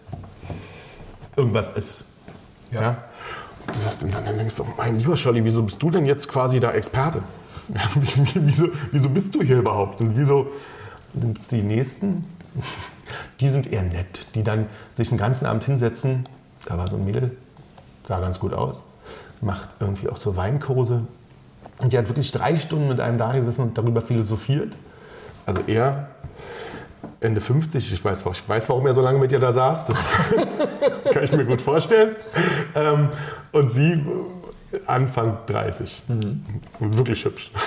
[1.36, 2.04] irgendwas ist.
[2.72, 2.96] Ja.
[3.66, 6.60] Das heißt, und dann denkst du, mein lieber Scholli, wieso bist du denn jetzt quasi
[6.60, 7.22] da Experte?
[7.74, 10.00] Ja, wie- wie- wieso, wieso bist du hier überhaupt?
[10.00, 10.46] Und wieso
[11.20, 12.24] sind die Nächsten,
[13.40, 16.28] die sind eher nett, die dann sich den ganzen Abend hinsetzen.
[16.66, 17.36] Da war so ein Mädel,
[18.04, 18.84] sah ganz gut aus,
[19.40, 21.02] macht irgendwie auch so Weinkurse.
[21.78, 24.76] Und die hat wirklich drei Stunden mit einem da gesessen und darüber philosophiert.
[25.46, 26.08] Also er
[27.20, 30.04] Ende 50, ich weiß, ich weiß, warum er so lange mit ihr da saß, das
[31.12, 32.16] kann ich mir gut vorstellen.
[32.74, 33.08] Ähm,
[33.52, 34.04] und sie
[34.86, 36.02] Anfang 30.
[36.08, 37.50] Und wirklich hübsch.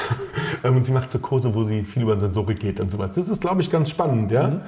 [0.61, 3.11] Ähm, und sie macht so Kurse, wo sie viel über Sensorik geht und sowas.
[3.11, 4.59] Das ist, glaube ich, ganz spannend, ja.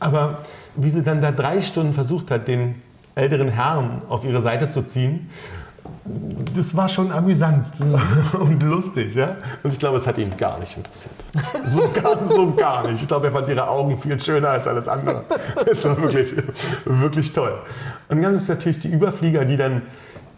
[0.00, 0.42] Aber
[0.74, 2.82] wie sie dann da drei Stunden versucht hat, den
[3.14, 5.30] älteren Herrn auf ihre Seite zu ziehen,
[6.54, 7.66] das war schon amüsant
[8.38, 9.36] und lustig, ja.
[9.62, 11.14] Und ich glaube, es hat ihn gar nicht interessiert.
[11.68, 13.02] So gar, so gar nicht.
[13.02, 15.24] Ich glaube, er fand ihre Augen viel schöner als alles andere.
[15.70, 16.34] Es war wirklich,
[16.84, 17.58] wirklich toll.
[18.08, 19.82] Und dann ist natürlich die Überflieger, die dann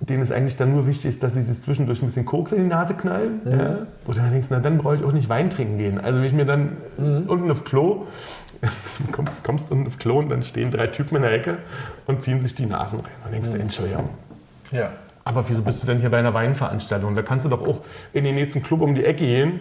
[0.01, 2.63] denen es eigentlich dann nur wichtig ist, dass sie sich zwischendurch ein bisschen Koks in
[2.63, 3.41] die Nase knallen.
[3.45, 3.79] Ja.
[4.05, 6.01] Wo du dann denkst, na dann brauche ich auch nicht Wein trinken gehen.
[6.01, 8.07] Also wenn ich mir dann unten auf Klo,
[8.61, 8.69] du
[9.13, 11.59] kommst, kommst unten auf Klo und dann stehen drei Typen in der Ecke
[12.07, 13.11] und ziehen sich die Nasen rein.
[13.25, 14.11] Und denkst du, Entschuldigung.
[14.71, 14.91] Ja.
[15.29, 17.15] Aber wieso bist du denn hier bei einer Weinveranstaltung?
[17.15, 17.81] Da kannst du doch auch
[18.15, 19.61] in den nächsten Club um die Ecke gehen,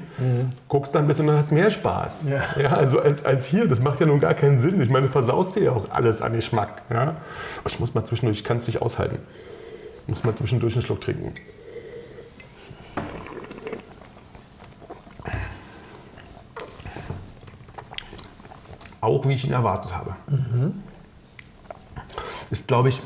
[0.70, 2.30] guckst dann ein bisschen und hast mehr Spaß.
[2.30, 2.70] Ja.
[2.70, 4.82] also als, als hier, das macht ja nun gar keinen Sinn.
[4.82, 6.84] Ich meine, du versaust dir ja auch alles an Geschmack.
[6.90, 7.18] Ja?
[7.68, 9.18] Ich muss mal zwischendurch, ich kann es nicht aushalten.
[10.04, 11.34] Ich muss mal zwischendurch einen Schluck trinken.
[19.02, 20.16] Auch wie ich ihn erwartet habe.
[22.52, 23.02] Ist, glaube ich,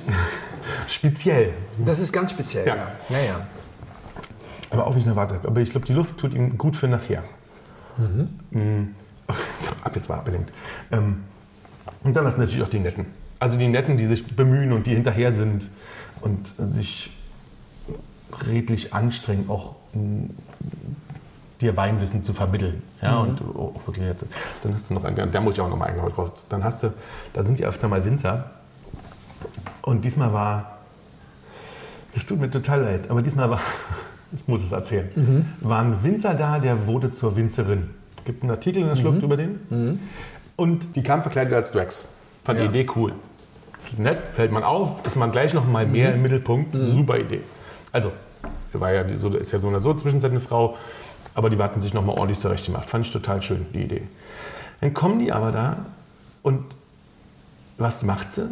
[0.87, 1.53] speziell.
[1.85, 2.75] Das ist ganz speziell, Ja.
[2.75, 2.91] ja.
[3.09, 3.47] Ja, ja.
[4.69, 5.45] Aber auch ihn erwartet.
[5.45, 7.23] Aber ich glaube, die Luft tut ihm gut für nachher.
[7.97, 8.95] Mhm.
[9.83, 10.51] Ab jetzt war abgelenkt.
[10.91, 11.23] Ähm,
[12.03, 13.05] und dann hast du natürlich auch die Netten.
[13.39, 15.67] Also die Netten, die sich bemühen und die hinterher sind
[16.21, 17.11] und sich
[18.47, 20.29] redlich anstrengen, auch mh,
[21.59, 22.81] dir Weinwissen zu vermitteln.
[23.01, 24.25] Ja, und auch wirklich jetzt.
[24.63, 26.31] Dann hast du noch einen, da muss ich auch noch mal einen drauf.
[26.49, 26.93] Dann hast du,
[27.33, 28.51] da sind ja öfter mal Winzer.
[29.81, 30.77] Und diesmal war,
[32.13, 33.61] das tut mir total leid, aber diesmal war,
[34.35, 37.89] ich muss es erzählen, war ein Winzer da, der wurde zur Winzerin.
[38.25, 39.99] Gibt einen Artikel in der Schlucht über den.
[40.55, 42.05] Und die kam verkleidet als Drax.
[42.43, 42.69] Fand die Ja.
[42.69, 43.13] Idee cool.
[43.97, 46.73] Nett, fällt man auf, ist man gleich noch mal mehr im Mittelpunkt.
[46.73, 47.41] Super Idee.
[47.91, 48.11] Also,
[48.73, 50.77] war ja, die- so, ist ja so oder so zwischenzeitlich eine Frau,
[51.33, 52.89] aber die hatten sich noch mal ordentlich zurechtgemacht.
[52.89, 54.03] Fand ich total schön, die Idee.
[54.81, 55.77] Dann kommen die aber da
[56.43, 56.63] und
[57.77, 58.43] was macht sie?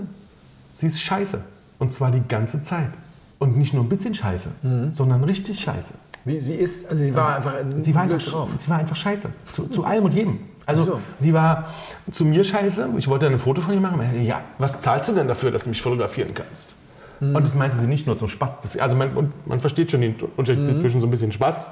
[0.80, 1.42] Sie ist scheiße.
[1.78, 2.90] Und zwar die ganze Zeit.
[3.38, 4.50] Und nicht nur ein bisschen scheiße,
[4.96, 5.94] sondern richtig scheiße.
[6.26, 8.50] Wie sie ist, also sie war einfach Sie war, einfach, drauf.
[8.60, 9.30] sie war einfach scheiße.
[9.52, 10.40] Zu, zu allem und jedem.
[10.66, 11.00] Also so.
[11.20, 11.68] sie war
[12.12, 12.90] zu mir scheiße.
[12.98, 14.02] Ich wollte ein Foto von ihr machen.
[14.24, 16.76] Ja, was zahlst du denn dafür, dass du mich fotografieren kannst?
[17.22, 17.36] Mhm.
[17.36, 18.62] Und das meinte sie nicht nur zum Spaß.
[18.62, 20.82] Das, also man, man versteht schon den Unterschied Mhm.
[20.82, 21.68] zwischen so ein bisschen Spaß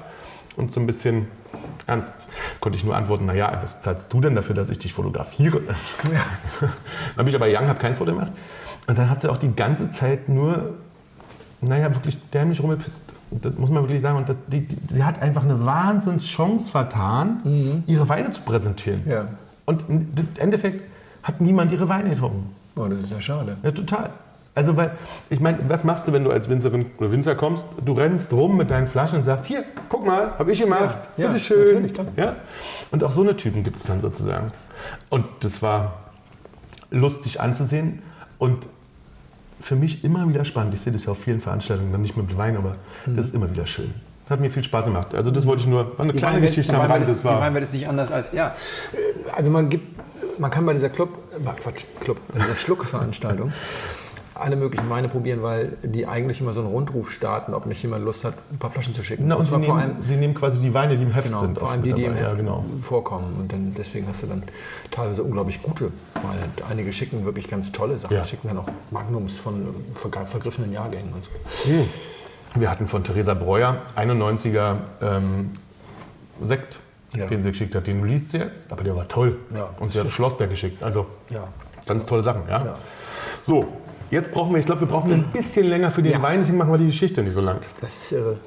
[0.56, 1.26] und so ein bisschen
[1.88, 2.28] Ernst.
[2.60, 5.60] Konnte ich nur antworten, naja, was zahlst du denn dafür, dass ich dich fotografiere?
[7.16, 8.32] dann bin ich aber young, habe kein Foto gemacht.
[8.86, 10.74] Und dann hat sie auch die ganze Zeit nur,
[11.60, 13.04] naja, wirklich dämlich rumgepisst.
[13.30, 14.18] Das muss man wirklich sagen.
[14.18, 19.02] Und das, die, die, sie hat einfach eine Wahnsinnschance vertan, ihre Weine zu präsentieren.
[19.04, 19.10] Mhm.
[19.10, 19.28] Ja.
[19.66, 20.82] Und im Endeffekt
[21.22, 22.54] hat niemand ihre Weine getrunken.
[22.76, 23.56] Oh, das ist ja schade.
[23.62, 24.10] Ja, total.
[24.58, 24.90] Also, weil,
[25.30, 27.64] ich meine, was machst du, wenn du als Winzerin oder Winzer kommst?
[27.84, 31.26] Du rennst rum mit deinen Flaschen und sagst, hier, guck mal, habe ich gemacht, Ja,
[31.26, 31.64] ja, bitteschön.
[31.64, 32.06] natürlich, klar.
[32.16, 32.36] Ja?
[32.90, 34.48] Und auch so eine Typen gibt es dann sozusagen.
[35.10, 35.92] Und das war
[36.90, 38.02] lustig anzusehen
[38.38, 38.66] und
[39.60, 40.74] für mich immer wieder spannend.
[40.74, 42.74] Ich sehe das ja auf vielen Veranstaltungen, dann nicht mit Wein, aber
[43.06, 43.94] das ist immer wieder schön.
[44.24, 45.14] Das hat mir viel Spaß gemacht.
[45.14, 47.06] Also das wollte ich nur, war eine kleine Weinwelt- Geschichte die am Rand.
[47.08, 48.56] Das Die war, Weinwelt ist nicht anders als, ja.
[49.36, 49.86] Also man gibt,
[50.40, 53.52] man kann bei dieser Club, äh, Quatsch, Club, bei dieser Schluckveranstaltung
[54.38, 58.04] alle möglichen Weine probieren, weil die eigentlich immer so einen Rundruf starten, ob nicht jemand
[58.04, 59.24] Lust hat, ein paar Flaschen zu schicken.
[59.26, 61.28] na, und sie zwar vor nehmen, allem, sie nehmen quasi die Weine, die im Heft
[61.28, 61.58] genau, sind.
[61.58, 62.14] vor allem die, die im.
[62.14, 62.64] Heft ja, genau.
[62.80, 63.36] vorkommen.
[63.40, 64.42] Und dann, deswegen hast du dann
[64.90, 66.48] teilweise unglaublich gute Weine.
[66.68, 68.24] Einige schicken wirklich ganz tolle Sachen, Ja.
[68.24, 71.30] schicken dann auch Magnums von verg- vergriffenen Jahrgängen und so.
[72.54, 75.50] Wir hatten von Theresa Breuer 91er ähm,
[76.42, 76.78] Sekt,
[77.14, 77.26] Ja.
[77.26, 77.86] den sie geschickt hat.
[77.86, 79.36] Den liest sie jetzt, aber der war toll.
[79.54, 79.70] Ja.
[79.80, 80.82] Und sie hat Schlossberg geschickt.
[80.82, 81.06] Also
[81.86, 82.42] ganz tolle Sachen.
[82.48, 82.76] Ja.
[83.42, 83.66] So,
[84.10, 86.22] jetzt brauchen wir, ich glaube, wir brauchen ein bisschen länger für den Ja.
[86.22, 87.60] Wein, deswegen machen wir die Geschichte nicht so lang.
[87.80, 88.38] Das ist irre,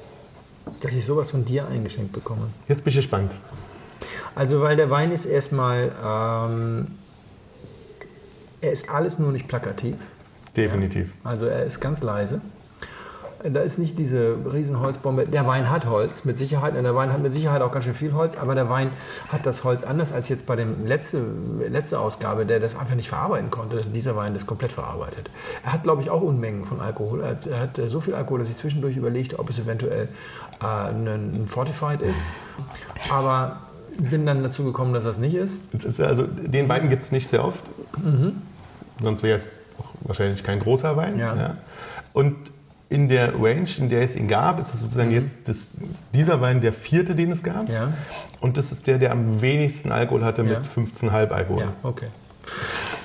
[0.80, 2.48] dass ich sowas von dir eingeschenkt bekomme.
[2.68, 3.36] Jetzt bin ich gespannt.
[4.34, 6.86] Also, weil der Wein ist erstmal, ähm,
[8.60, 9.96] er ist alles nur nicht plakativ.
[10.56, 11.10] Definitiv.
[11.24, 12.40] Also, er ist ganz leise.
[13.44, 15.26] Da ist nicht diese riesen Holzbombe.
[15.26, 16.76] Der Wein hat Holz, mit Sicherheit.
[16.76, 18.36] Und der Wein hat mit Sicherheit auch ganz schön viel Holz.
[18.36, 18.90] Aber der Wein
[19.28, 21.22] hat das Holz anders als jetzt bei dem letzte,
[21.68, 23.84] letzte Ausgabe, der das einfach nicht verarbeiten konnte.
[23.84, 25.30] Dieser Wein ist komplett verarbeitet.
[25.64, 27.22] Er hat, glaube ich, auch Unmengen von Alkohol.
[27.22, 30.08] Er hat, er hat so viel Alkohol, dass ich zwischendurch überlegte, ob es eventuell
[30.60, 32.20] äh, ein, ein Fortified ist.
[33.10, 33.58] Aber
[33.98, 35.58] bin dann dazu gekommen, dass das nicht ist.
[35.98, 37.62] Ja- also, den Wein gibt es nicht sehr oft.
[39.02, 39.58] Sonst wäre es
[40.02, 41.18] wahrscheinlich kein großer Wein.
[41.18, 41.56] Ja.
[42.12, 42.36] Und
[42.92, 45.68] in der Range, in der es ihn gab, ist es sozusagen jetzt das,
[46.14, 47.68] dieser Wein der vierte, den es gab.
[47.68, 47.92] Ja.
[48.40, 50.58] Und das ist der, der am wenigsten Alkohol hatte Ja.
[50.58, 51.62] mit 15,5 Alkohol.
[51.62, 52.06] Ja, okay.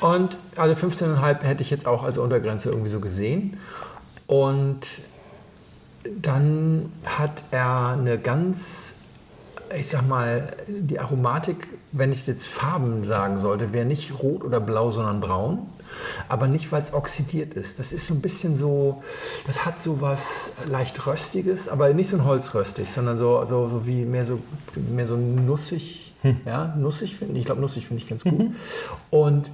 [0.02, 3.58] Und also 15,5 hätte ich jetzt auch als Untergrenze irgendwie so gesehen.
[4.28, 4.82] Und
[6.22, 8.94] dann hat er eine ganz,
[9.76, 14.60] ich sag mal, die Aromatik, wenn ich jetzt Farben sagen sollte, wäre nicht rot oder
[14.60, 15.60] blau, sondern braun.
[16.28, 17.80] Aber nicht, weil es oxidiert ist.
[17.80, 19.02] Das ist so ein bisschen so,
[19.46, 23.86] das hat so was leicht Röstiges, aber nicht so ein Holzröstig, sondern so, so, so
[23.86, 24.40] wie mehr so,
[24.76, 26.14] mehr so nussig.
[26.46, 27.40] Ja, nussig finde ich.
[27.40, 28.52] Ich glaube, nussig finde ich ganz gut.
[29.12, 29.50] Und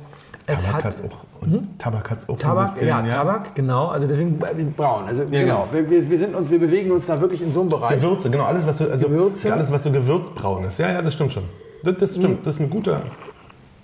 [0.46, 1.42] Es Tabak hat hat's auch.
[1.42, 2.88] Und Tabak hat es auch Tabak, bisschen.
[2.88, 3.88] ja, Tabak, genau.
[3.88, 5.06] Also deswegen äh, braun.
[5.06, 5.68] Also genau.
[5.72, 5.90] genau.
[5.90, 8.02] Wir, wir, sind uns, wir bewegen uns da wirklich in so einem Bereich.
[8.02, 8.44] Gewürze, genau.
[8.44, 9.54] Alles, was so, also Gewürze.
[9.54, 10.80] alles, was so gewürzbraun ist.
[10.80, 11.44] Ja, ja, das stimmt schon.
[11.84, 12.46] Das, das stimmt.
[12.46, 13.04] Das ist ein guter.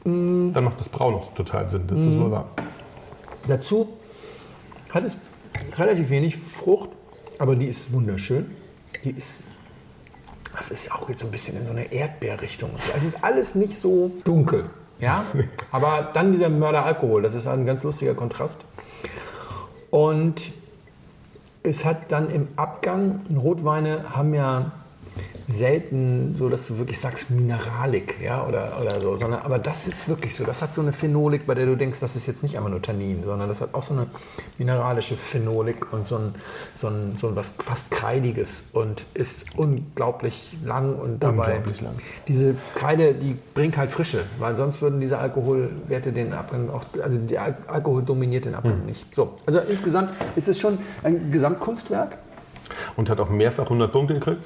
[0.03, 1.83] Dann macht das Braun auch total Sinn.
[1.87, 2.49] Das ist wohl wahr.
[3.47, 3.89] Dazu
[4.93, 5.17] hat es
[5.77, 6.89] relativ wenig Frucht,
[7.37, 8.49] aber die ist wunderschön.
[9.03, 9.41] Die ist,
[10.55, 12.69] das ist auch jetzt so ein bisschen in so eine Erdbeerrichtung.
[12.71, 12.91] und so.
[12.95, 14.69] Es ist alles nicht so dunkel,
[14.99, 15.23] ja.
[15.71, 18.61] Aber dann dieser Mörderalkohol, das ist ein ganz lustiger Kontrast.
[19.89, 20.51] Und
[21.63, 24.71] es hat dann im Abgang, Rotweine haben ja
[25.49, 30.07] selten so, dass du wirklich sagst Mineralik, ja, oder, oder so, sondern, aber das ist
[30.07, 32.55] wirklich so, das hat so eine Phenolik, bei der du denkst, das ist jetzt nicht
[32.57, 34.07] einfach nur Tannin, sondern das hat auch so eine
[34.57, 36.35] mineralische Phenolik und so ein,
[36.73, 41.95] so ein, so ein was fast Kreidiges und ist unglaublich lang und dabei, Unglaublich lang.
[42.27, 47.17] diese Kreide, die bringt halt Frische, weil sonst würden diese Alkoholwerte den Abgang auch, also
[47.17, 49.13] der Al Alkohol dominiert den Abgang nicht.
[49.15, 52.17] So, also insgesamt ist es schon ein Gesamtkunstwerk,
[52.95, 54.43] Und hat auch mehrfach 100 Punkte gekriegt.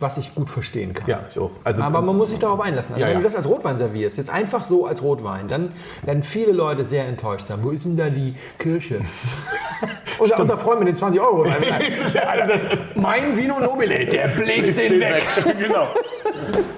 [0.00, 1.08] Was ich gut verstehen kann.
[1.08, 1.50] Ja, ich auch.
[1.64, 2.94] Also, Aber man muss sich darauf einlassen.
[2.94, 3.20] Also Ja, wenn ja.
[3.20, 5.72] du das als Rotwein servierst, jetzt einfach so als Rotwein, dann
[6.02, 7.58] werden viele Leute sehr enttäuscht sein.
[7.62, 9.00] Wo ist denn da die Kirche?
[10.18, 11.46] unser, unser Freund mit den 20 Euro.
[12.94, 15.24] mein Vino Nobile, der bläst den weg.
[15.58, 15.86] genau.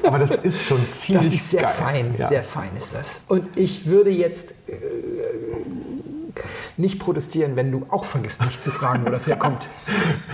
[0.02, 1.72] Aber das ist schon ziemlich Das ist sehr geil.
[1.74, 2.28] fein, Ja.
[2.28, 3.20] sehr fein ist das.
[3.28, 4.74] Und ich würde jetzt äh,
[6.76, 9.68] nicht protestieren, wenn du auch vergisst, mich zu fragen, wo das herkommt.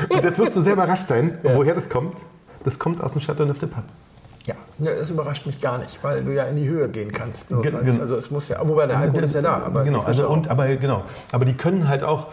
[0.09, 2.16] Und jetzt wirst du sehr überrascht sein, woher das kommt.
[2.64, 3.88] Das kommt aus dem Chateauneuf de Pape.
[4.44, 4.54] Ja,
[4.96, 7.48] das überrascht mich gar nicht, weil du ja in die Höhe gehen kannst.
[7.48, 9.58] Gen- Also es muss ja, wobei der Alkohol ist ja da.
[9.58, 12.28] Aber genau, also und aber genau, aber die können halt auch.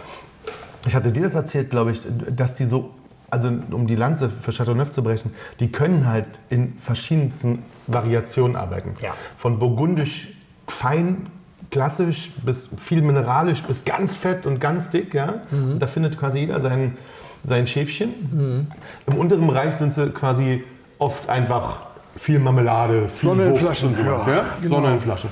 [0.88, 2.01] Ich hatte dir das erzählt, glaube ich,
[2.36, 2.91] dass die so,
[3.30, 8.95] also um die Lanze für Chateauneuf zu brechen, die können halt in verschiedensten Variationen arbeiten.
[9.01, 9.13] Ja.
[9.38, 10.30] Von burgundisch
[10.67, 11.27] fein,
[11.69, 15.34] klassisch bis viel mineralisch bis ganz fett und ganz dick, ja.
[15.51, 15.77] Mhm.
[15.80, 16.97] Da findet quasi jeder sein,
[17.46, 18.68] sein Schäfchen.
[19.08, 20.64] Im unteren Bereich sind sie quasi
[20.98, 21.82] oft einfach
[22.16, 24.46] viel Marmelade, viel Sonne in Wucht Flaschen, und sowas, ja, ja?
[24.62, 24.76] genau.
[24.76, 25.28] Sonne in Flasche.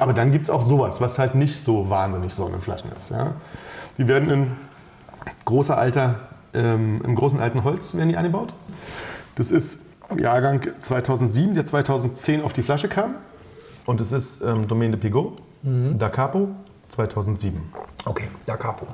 [0.00, 3.10] Aber dann gibt es auch sowas, was halt nicht so wahnsinnig Sonne in Flaschen ist.
[3.10, 3.34] Ja?
[3.98, 4.52] Die werden in
[5.44, 6.20] großer alter,
[6.54, 8.54] ähm, im großen alten Holz werden die eingebaut.
[9.36, 9.78] Das ist
[10.18, 13.14] Jahrgang 2007, der 2010 auf die Flasche kam.
[13.86, 15.96] Und es ist ähm, Domaine de Pigot, Mhm.
[15.98, 16.48] Da Capo,
[16.88, 17.60] 2007.
[18.04, 18.86] Okay, Da Capo.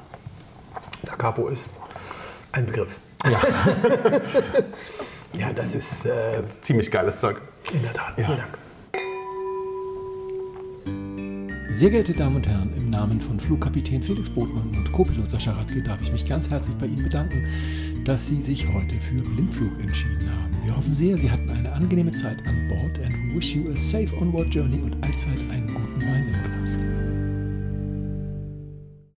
[1.03, 1.71] Da Capo ist
[2.59, 2.97] ein Begriff.
[3.25, 3.41] Ja,
[5.39, 7.41] Ja, das ist äh, ziemlich geiles Zeug.
[7.73, 8.19] in der Tat.
[8.19, 8.25] Ja.
[8.27, 8.59] Vielen Dank.
[11.71, 15.81] Sehr geehrte Damen und Herren, im Namen von Flugkapitän Felix Botmann und Co-Pilot Sascha Radke
[15.83, 17.47] darf ich mich ganz herzlich bei Ihnen bedanken,
[18.05, 20.51] dass Sie sich heute für Blindflug entschieden haben.
[20.65, 24.09] Wir hoffen sehr, Sie hatten eine angenehme Zeit an Bord and wish you a safe
[24.21, 26.79] onward journey und allzeit einen guten Wein im Glas.